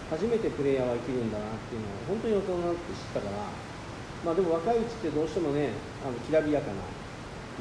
[0.09, 3.37] 初めてプレイヤーは生きるんだなっていうのを本当に大人になって知ったから
[4.25, 5.71] まあでも若いうちってどうしてもね
[6.03, 6.83] あのきらびやかな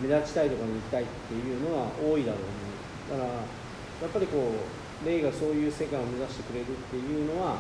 [0.02, 2.78] 目立ちたいところに行きたいっていうのは多いだろうね。
[3.10, 7.58] だからやっぱりこうレイがそういう世界を目指してくれるっていうのは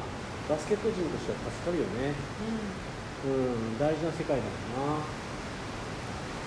[0.49, 2.13] バスケット人としては助かるよね。
[3.25, 3.79] うん。
[3.79, 5.01] 大事な世界だもんな。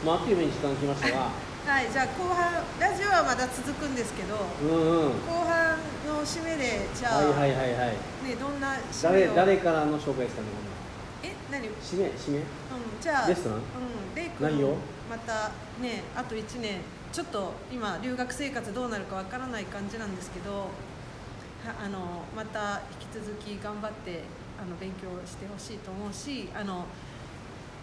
[0.07, 1.31] まああっという間に時間来ましたが。
[1.67, 5.21] はいじゃあ後半ラジオはまだ続くんですけどうんうん。
[5.29, 5.77] 後半
[6.09, 7.97] の締めでじゃあ、はいはいはいはい。
[8.25, 10.80] ね、どんな締誰誰からの紹介ですかねえ
[11.51, 11.69] 何？
[11.69, 12.07] うん締め？
[12.11, 12.41] 締め
[13.01, 13.59] じゃあレストラン？
[13.59, 14.69] うんレイ内容？
[14.69, 14.77] 君
[15.11, 16.81] またねあと1年。
[17.13, 20.67] ちょっと今留学生活どうなるかわからない感じなんですけどは
[21.85, 24.23] あのまた引き続き頑張って
[24.57, 26.85] あの勉強してほしいと思うしあの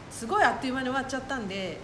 [0.09, 1.77] すごいあっという間に終わっちゃったんで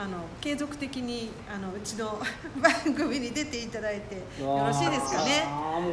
[0.00, 2.20] あの継続的にあのうちの
[2.62, 5.42] 番組に出ていただいてよろしいですかね。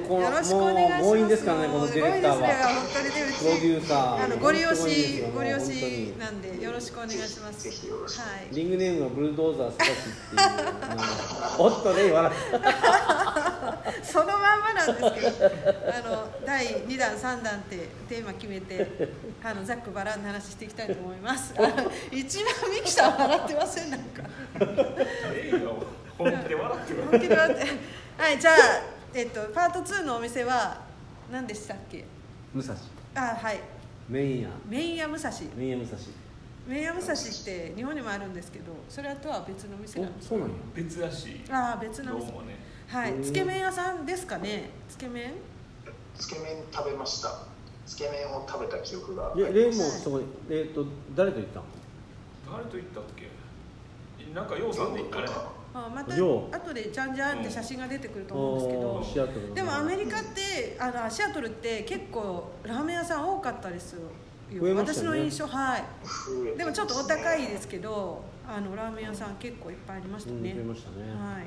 [0.08, 1.04] よろしくお願いします。
[1.04, 7.68] もう強引ですねこのディレクターは本当にねうちあのご利用しよご利用しなんでよろしくお願いします。
[7.68, 7.74] は
[8.52, 8.56] い。
[8.56, 10.12] リングネームがブルドーザースカシっていう
[11.58, 12.36] うんおっとね笑い
[14.04, 15.52] そのまんまなんですけど、
[15.94, 18.88] あの第2弾3弾ってテーマ決めて、
[19.44, 21.54] あのざっくばらんの話していきたいと思います。
[21.58, 24.24] あ の 一番ミキさん笑ってませんなんか。
[26.18, 27.66] 本気で笑ってる本気で笑って。
[28.18, 28.56] はいじゃあ
[29.14, 30.82] えっとパート2のお店は
[31.32, 32.06] 何でしたっけ？
[32.54, 32.74] 武蔵
[33.16, 33.60] あはい
[34.10, 35.30] メインやメイン屋武蔵。
[35.56, 35.98] メインや武蔵
[36.68, 42.26] メイン屋武蔵って日本にもあるんですけど、それとは別の店なんですそうなんや別らしいああ別の店。
[42.32, 42.56] どうもね
[42.96, 43.14] はい。
[43.14, 44.70] うんつけ麺屋さんですかね？
[44.90, 45.34] つけ麺？
[46.18, 47.40] つけ麺食べました。
[47.86, 49.34] つけ麺を食べた記憶が。
[49.36, 50.86] あいやレイりますもそこにえっ、と
[51.16, 51.66] 誰と行ったの？
[52.58, 53.28] 誰と言ったっけ？
[54.34, 55.26] なんかようさんで行ったね。
[55.74, 59.14] あまた寮後でじゃんじゃんって写真が出てくると思うんですけおどー。
[59.14, 59.54] シアトルの。
[59.56, 64.02] でもアメリカってあのシアトルって結構ラーメン屋さん多かったですよ。
[64.58, 64.98] 増えましたね。
[64.98, 65.84] 私の印象はい。
[66.58, 71.46] でもちょっとお高いですけどあのラーメン屋さん結構いっぱいありましたうんね、増えましたね、はい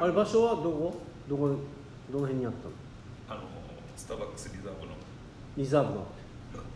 [0.00, 0.94] あれ場所はどこ？
[1.28, 1.56] どこ？
[2.12, 3.40] どの辺にあったの？
[3.40, 3.48] あの
[3.96, 4.92] スターバックスリザーブの。
[5.56, 6.06] リザーブの。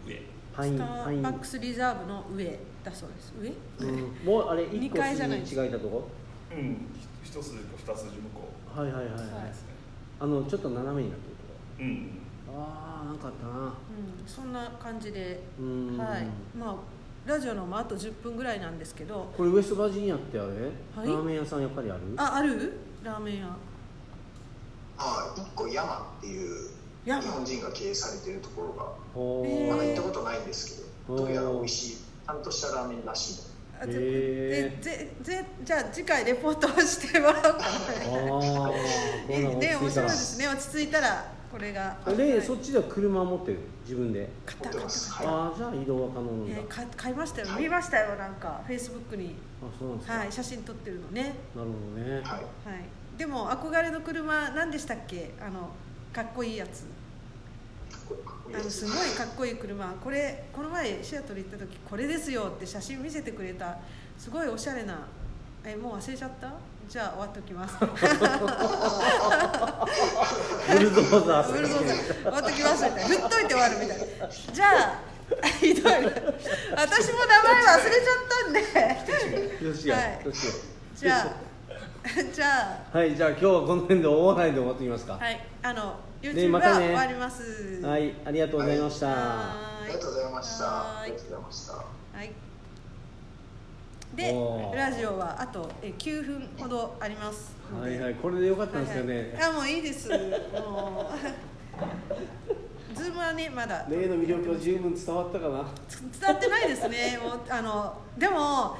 [0.05, 0.23] 上。
[0.53, 3.33] パインスターバックスリザーブの上だそうです。
[3.41, 3.53] 上、
[3.89, 4.27] うん。
[4.27, 6.09] もうあれ一二個階じゃない筋違いだとこ？
[6.51, 6.77] うん。
[7.23, 8.81] 一筋か二筋向こ。
[8.81, 9.25] はいはいはいはい、はい
[10.19, 11.55] あのちょっと斜めになってるとこ。
[11.79, 12.19] うん。
[12.55, 13.53] ああなんかあったな。
[13.65, 13.73] うん、
[14.27, 15.97] そんな感じで、うーん。
[15.97, 16.27] はい。
[16.59, 16.77] まあ
[17.25, 19.33] ラジオのもあと10分ぐらいなんですけど。
[19.37, 21.07] これウエストバージニアってあれ、はい。
[21.07, 22.01] ラーメン屋さんやっぱりある？
[22.17, 22.79] あある？
[23.03, 23.57] ラーメン屋。
[24.99, 26.71] あ一個山っていう
[27.05, 28.85] 日山本人が経営されてるところが。
[29.71, 31.33] まだ行ったことないんですけどどう。
[31.33, 33.41] やら美味しいちゃんとしたラーメンらしい
[33.81, 34.85] あでへー。
[34.85, 37.57] でぜぜじゃあ次回レポートをしてもらおうかな
[38.71, 40.47] ね面白いですね。
[40.47, 41.99] 落ち着いたらこれが。
[42.17, 44.29] でそっちでは車持ってる自分で。
[44.47, 47.49] 買った買ったああじゃあ移動は可能なんだ、えー買買いましたよ。
[47.49, 48.17] はい見ましたよ。
[48.17, 49.35] なんかフェイスブックに。
[49.63, 51.23] あそうなんですか、はい写真撮ってるのね。
[51.55, 52.23] なるほどね、はい。
[52.23, 52.45] はい。
[53.19, 55.35] でも憧れの車何でしたっけ？
[55.41, 55.71] あの
[56.13, 56.85] かっこいいやつ。
[58.55, 59.87] あのすごいかっこいい車。
[60.03, 63.79] これこの前シアトル行った時これですよって写真見せてくれた
[64.19, 65.07] すごいおしゃれな。
[65.65, 66.53] えもう忘れちゃった？
[66.89, 67.75] じゃあ終わっときます。
[67.79, 67.87] ブ
[70.79, 74.05] ルドーザーブルドーザー終わっときますみたいな振っといて終わるみたいな。
[74.53, 74.67] じゃ
[75.43, 75.93] あひどい。
[75.93, 79.67] な私も名前忘れちゃったんで。
[79.69, 80.21] よしや、はい。
[80.95, 81.27] じゃあ
[82.35, 82.47] じゃ
[82.93, 83.17] はい。
[83.17, 84.53] じゃあ今日はこの辺で大笑い。
[84.53, 85.41] で終わってみますかあはい。
[85.63, 85.83] あの
[86.21, 88.15] ね YouTube は終わりますはい。
[88.27, 88.79] ありがとうござい。
[88.79, 89.15] ました、は
[89.85, 90.33] ありがとうござい。
[90.33, 90.65] ました
[91.01, 91.45] ありがとうござい。
[91.45, 91.83] ましたは
[92.25, 92.33] い
[94.15, 94.35] で
[94.75, 97.55] ラジオはあとえ9分ほどあります。
[97.73, 99.25] はいはいこれでよかったんですよね、はい。
[99.25, 100.09] はいあもういいです。
[100.09, 101.73] もう。
[102.95, 103.87] ズームはねまだ。
[103.89, 105.65] 例の魅力は十分伝わったかな。
[106.21, 107.19] 伝わってないですね。
[107.23, 108.77] もうあのでも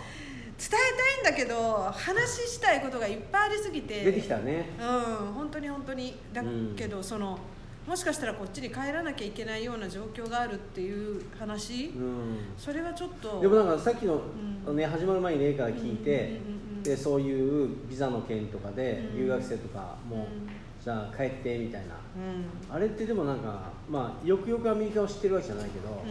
[0.59, 4.05] 伝えたいんだけど話したいことがいっぱいありすぎて。
[4.05, 4.69] 出てきたね。
[4.79, 6.15] うん本当に本当に。
[6.33, 6.43] だ
[6.77, 7.39] けど、その
[7.87, 12.39] もしかしたらこっちに帰らなきゃいけないような状況があるっていう話、うん。
[12.57, 14.21] それはちょっとでもなんかさっきの、
[14.67, 14.77] うん。
[14.77, 16.41] ね、始まる前に例から聞いて、
[16.83, 19.19] でそういうビザの件とかでうん。
[19.19, 20.25] 留学生とかも、うん。
[20.83, 21.95] じゃあ帰ってみたいな。
[22.71, 22.75] うん。
[22.77, 26.03] あれってでもなんかまあよくよくアメリカを知ってるわけじゃないけど、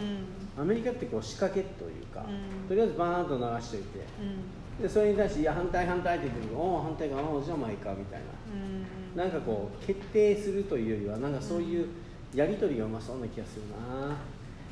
[0.58, 0.62] うん。
[0.62, 2.68] アメリカってこう仕掛けというか、うん。
[2.68, 4.06] とりあえずバーンと流しておいて
[4.78, 4.82] うん。
[4.82, 8.82] でそれに対して「いや反対反対」って言ってるおお反対かおおじゃあまあいいか」みたいうん。
[8.82, 8.86] な
[9.16, 11.86] なんかこう決定するというよりはなんかそういう
[12.34, 14.16] やり取りがうまそうな気がするな、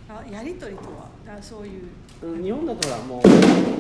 [0.09, 1.09] あやり取りとは？
[1.39, 1.83] あそういう、
[2.23, 3.23] うん、日本だとほらもう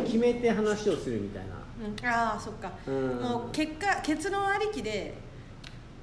[0.04, 1.54] 決めて話をするみたいな。
[1.80, 3.16] うん、ああそっか、うん。
[3.20, 5.14] もう結果結論ありきで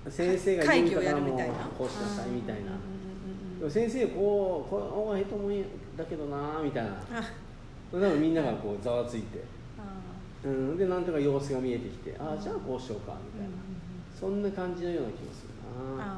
[0.09, 1.69] 先生が会議を言うからもうやるみたいな。
[1.77, 2.61] こうしなさいみたいな。
[2.61, 3.63] うん。
[3.63, 4.77] うん先生こうこ
[5.07, 5.63] うおええと思うん
[5.97, 6.91] だけどなみたいな。
[7.91, 9.43] 多分みんながこうざわついて、
[9.79, 9.81] あ
[10.45, 12.15] うん、でなんとか様子が見えてきて。
[12.19, 13.55] ああじゃあこうしようかみたいな、
[14.19, 15.49] そんな感じのような気がする
[15.97, 16.03] な。
[16.03, 16.09] ああ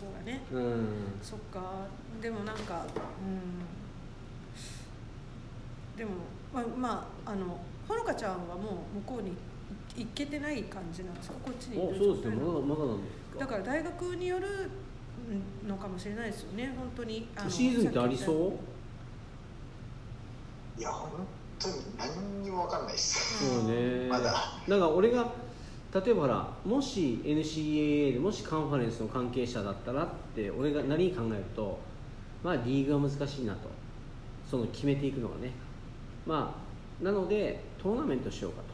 [0.00, 0.40] 向こうがね。
[0.52, 0.86] うん。
[1.22, 1.86] そっか。
[2.20, 2.88] でもなんかう
[3.24, 3.26] ん。
[5.96, 6.10] でも
[6.52, 9.32] まあ、まあ、あのほのかちゃんはもう向こうに
[9.96, 11.34] 行けてない感じなんですか？
[11.44, 12.36] こっちにいるおそうですね。
[12.36, 13.38] まだまだなんですか？
[13.40, 14.70] だから大学による
[15.66, 16.72] のかもしれないですよね。
[16.76, 17.28] 本当に。
[17.36, 18.52] あのシーズンってありそう？
[20.78, 21.10] いや本
[21.58, 23.48] 当に何にも分かんないです。
[23.48, 24.06] そうね。
[24.08, 24.34] まだ。
[24.68, 25.26] なんか俺が
[25.94, 31.78] 例えばほらもし NCAA でもしカンファレンスの関係者だったらって俺が何考えると
[32.44, 33.68] まあリーグは難しいなと。
[34.48, 35.52] その決めていくのがね。
[36.26, 36.58] ま
[37.00, 38.68] あなのでトーナメントしようかと。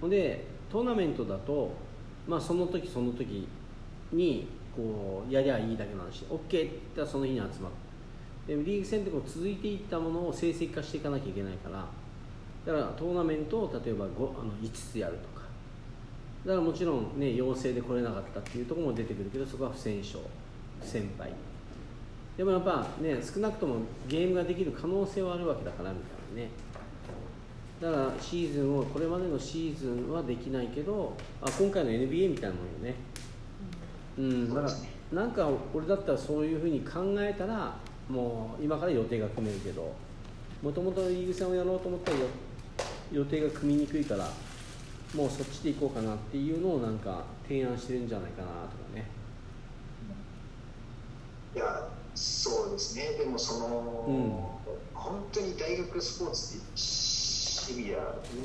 [0.00, 1.72] ほんでトーナメントだと
[2.26, 3.48] まあその時その時
[4.12, 6.24] にこうやりゃいいだけの話。
[6.24, 7.68] OK って言ったらその日に集ま
[8.48, 8.56] る。
[8.56, 11.84] でリーグ戦ってこう続いていったものを成績化していかなきゃいけないから。
[12.66, 15.33] だからトーナメントを例えば 5, あの5つやると。
[16.44, 20.18] だからもちろんね陽性で来れなかったっていうところも出てくるけどそこは不戦勝
[20.80, 21.30] 不先輩
[22.36, 23.76] でもやっぱね少なくとも
[24.08, 26.50] ゲームができる可能性はあるわけだからみたいなね。
[27.80, 32.94] だからシーズンをこれまでのシーズンはできないけどあ今回の NBA みたいなもんよね。
[34.18, 34.48] うん。
[34.48, 37.76] だからなんか俺だったらそういうふうに考えたら
[38.08, 39.92] もう今から予定が組めるけど
[40.62, 42.18] もともとリーグ戦をやろうと思ったら
[43.12, 44.28] 予定が組みにくいから
[45.16, 49.06] もうそっちで行こうかなっていうのをなんか提案してるんじゃないかなとかね。
[51.54, 53.16] いやそうですね。
[53.18, 54.54] でもその、うん。
[54.92, 57.24] 本当に大学スポーツってし
[57.64, 57.98] シビア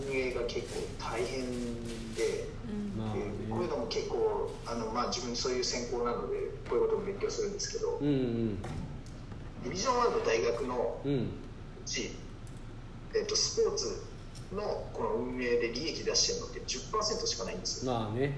[0.08, 1.44] 運営が結構大変
[2.16, 2.46] で、
[2.98, 3.22] まあね。
[3.22, 6.38] でこういうのも結構あの、まあ、自分そういう専攻なので
[6.70, 8.62] こういうことを勉強するんですけど、うんうん。
[8.62, 11.14] ディビジョン1の大学のうん。
[11.14, 11.28] う
[11.86, 12.12] ち、
[13.16, 14.09] えっとスポーツ
[14.54, 17.92] のこの運営で利益出してるのって10%しかないんですよ。
[17.92, 18.38] まあね。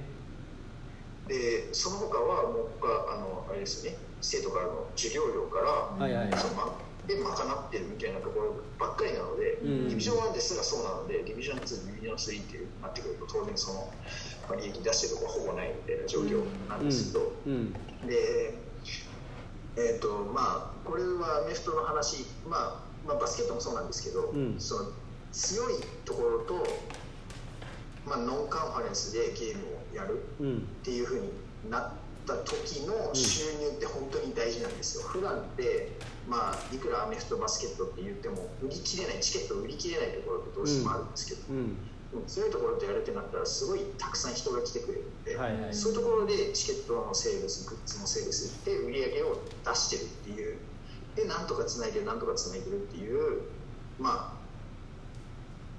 [1.28, 3.98] でその他はもう他あのあれですよね。
[4.22, 6.38] 生徒からの授業料から、はいはい。
[6.38, 9.88] そのまで賄ってるみたいなところばっかりなので、うん。
[9.88, 13.94] ディビジョン1ですらそうなのでディビジョン2ディビジョン3ってなってくると当然その、
[14.50, 17.74] まあ、利益出してるところはほぼないみたいな状況なんですけど、うん。
[18.08, 18.54] で
[19.78, 24.56] えっ、とまあこれはアメフトの話、まあ、まあバスケットもそうなんですけど、うん。
[24.60, 24.92] その
[25.32, 25.76] 強い
[26.06, 26.68] ところと、
[28.06, 30.58] まあ、ノンカンファレンスでゲームをやるうん。
[30.58, 31.30] っていうふうに
[31.70, 31.92] なっ
[32.26, 35.92] た時の収入って本当に大事なんですよ、普段って
[36.28, 41.58] まあいくらアメフトバスケットって言っても売り切れないチケット売り切れないところってどうしてもあるんですけど、うん。
[41.58, 41.60] う
[42.20, 42.26] ん。
[42.28, 45.74] 強いところとやるってなったらすごいたくさん人が来てくれるんで、はいはい。
[45.74, 50.06] そういうところでチケットのセールスグッズのセールスで売り上げを出してるっ
[50.36, 50.58] ていう
[51.16, 53.42] でなんとかつないでるなんとかつないでるっていう
[54.00, 54.31] まあ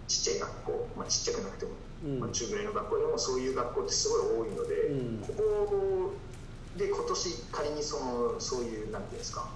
[0.08, 1.72] ちっちゃい学校、まあ、ちっちゃくなくても、
[2.04, 2.20] うん。
[2.20, 5.18] まあ、中ぐらいの学校でもそういう学校ってすごい多いので、うん。
[5.18, 6.12] ここ
[6.76, 9.48] で今年仮にそのそういうなんていうんですか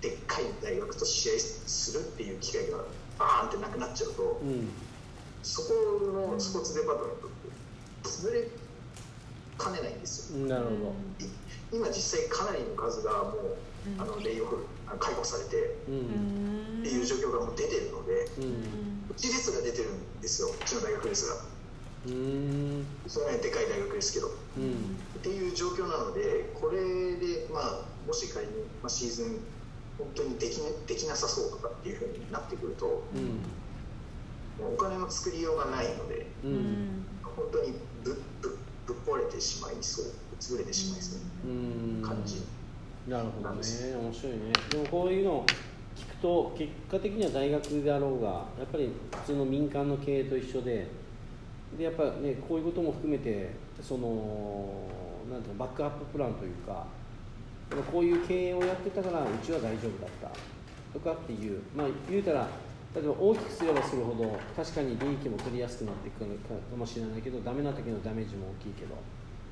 [0.00, 2.78] でっかい大学と試合するっていう機会が
[3.18, 4.68] バーンってなくなっちゃうと、うん。
[5.42, 5.68] そこ
[6.32, 8.48] のスポーツデパートメントって潰れ
[9.56, 10.46] かねないんですよ。
[10.46, 10.76] なるほど。
[11.24, 11.28] い
[11.72, 13.56] 今実際かなりの数がもう、
[13.98, 14.66] あのレイオフ
[14.98, 15.56] 解雇されて
[15.88, 16.78] ううん。
[16.78, 19.10] んっていう状況がもう出てるのでうん。
[19.10, 21.34] うちですが出てるんですようちの大学ですが。
[22.06, 22.86] うん。
[23.06, 24.28] それはねでかい大学ですけど。
[24.28, 24.96] うん。
[25.18, 29.40] っていう状況なのでこれでまあもし仮に、まあ、シーズン
[29.98, 33.42] 本当にでき,、ね、できなさそうとかっていうふうになってくるとうん。
[34.58, 36.54] お金の作りようがないのでううん。
[36.54, 37.72] ん本当に
[38.04, 40.04] ぶぶぶっ壊れてしまいそう
[40.40, 42.02] 潰れてしまいそううん。
[42.02, 42.40] な感じ、
[43.08, 43.56] なるほどね。
[43.56, 44.38] 面白いね。
[44.70, 45.46] でもこういうのを
[45.96, 50.88] 聞くと結果的には大学であろうがやっぱり普通の民間の経営と一緒で
[51.78, 53.50] でやっぱねこういうことも含めて
[53.80, 54.88] その
[55.30, 56.86] なんていうのバックアッププランというか
[57.92, 60.30] こういう経営をやってたからうちは大丈夫だった。
[60.92, 61.60] とかっていう。
[61.76, 62.48] まあ言うたら
[62.94, 66.24] 例えば大きくすればするほど確かに利益も取りやすくなっていくか
[66.76, 68.96] もしれないけどダメな時のダメージも大きいけど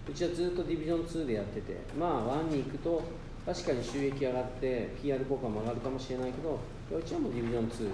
[0.09, 3.03] うちはずっとディビジョン2でやっててまあ1に行くと
[3.47, 6.59] 確かに収益上がって PR 効果も上がるかもしれないけど
[6.97, 7.91] うちはもうディビジョン2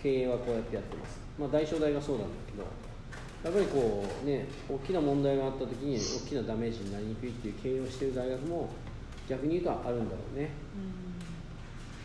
[0.00, 1.18] 経営はこうやってやってます。
[1.38, 2.62] まあ大商大がそうなんだけど
[3.44, 8.68] やっぱりこうね大きな問題があった時に大きなダメージになりにくいっていう経営をしている大学も
[9.28, 10.50] 逆に言うとあるんだろうね。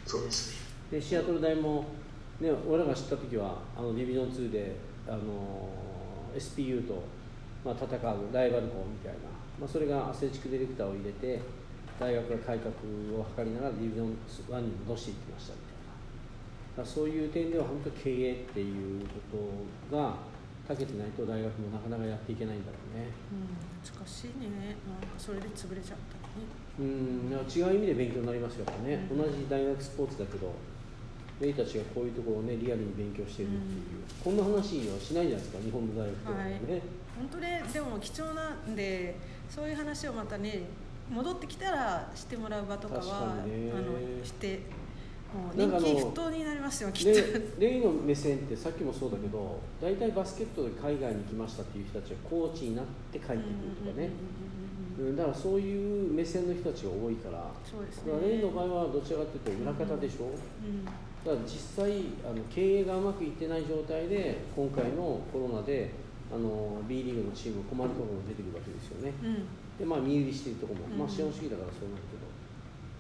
[0.06, 0.58] そうですね。
[0.92, 1.86] でシアトル大も、
[2.40, 4.76] ね、俺らが知った時はあのディビジョン2で
[5.08, 5.70] あの
[6.36, 7.04] SPU と、
[7.64, 9.20] まあ、戦うライバル校みたいな、
[9.60, 11.40] まあ、それがアスレチックディレクターを入れて
[12.02, 12.74] 大学が改革
[13.14, 14.18] を図りながらディビジョン
[14.50, 16.86] 1に戻していきましたみたいな。
[16.86, 19.38] そういう点では本当経営っていうこ
[19.92, 20.18] とが
[20.68, 23.06] 長けてないと大学もなかなかやっていけないんだろうね。
[23.30, 23.54] うん
[23.86, 24.74] 難しいね。
[24.90, 26.50] なんかそれで潰れちゃったね
[26.80, 27.30] うん。
[27.46, 29.18] 違う意味で勉強になりますよやっぱね、うん。
[29.22, 30.54] 同じ大学スポーツだけど
[31.40, 36.82] メイたちがこういうところをねリアルに勉強してるっていう、こんな話はしないじゃないですか日本の大学とかでね、
[37.18, 39.18] 本当ねでも貴重なんで
[39.50, 40.62] そういう話をまたね
[41.12, 44.62] 戻ってきたらしてもらう場とかはあのして
[45.34, 47.22] もう人気沸騰になりますよきっと。
[47.22, 53.44] でレイの目線ってさっきもそうだけど大体バスケットで海外に行きましたっていう人たちはコーチになって帰ってくる
[53.86, 57.50] とかね、うんだからそういう目線の人たちが多いから。
[57.66, 60.86] そうですだからレイねの場合はどちらかというと裏方でしょ、うん。
[60.86, 60.96] だか
[61.26, 61.90] ら実際
[62.24, 65.90] あの経営がうまくいってない状態で今回のコロナで
[66.32, 69.14] あの B リーグのチーム困るところが出てくるわけですよね。
[69.24, 72.30] うんでまあ見売りしているところも、まあうん資本主義だからそうなるけど。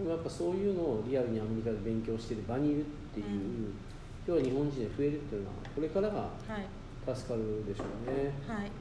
[0.02, 3.70] でもやっぱそういうのをリアルにアメリカで勉強している場にいるっていう、
[4.26, 6.66] 今日は日本人で増えるっていうのはこれからがはい。
[7.16, 8.34] 助かるでしょうね。
[8.48, 8.72] はい。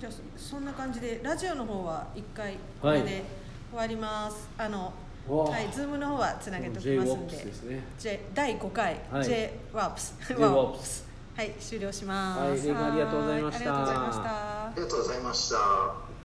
[0.00, 0.22] じゃあそ
[0.56, 3.00] そんな感じでラジオの方は一回こはい。
[3.00, 3.24] れで
[3.70, 4.92] 終わります、あの
[5.28, 5.50] わあ。
[5.50, 7.84] はいズームの方はつなげておきますん J-WOPS でですね。
[7.98, 9.24] J 第5回、はい。
[9.24, 10.14] J ワープス。
[10.28, 11.04] J-WOPS
[11.36, 12.40] はい終了します。
[12.40, 13.72] はいありがとうございました。
[13.72, 14.66] はありがとうございました。
[14.68, 16.11] ありがとうございました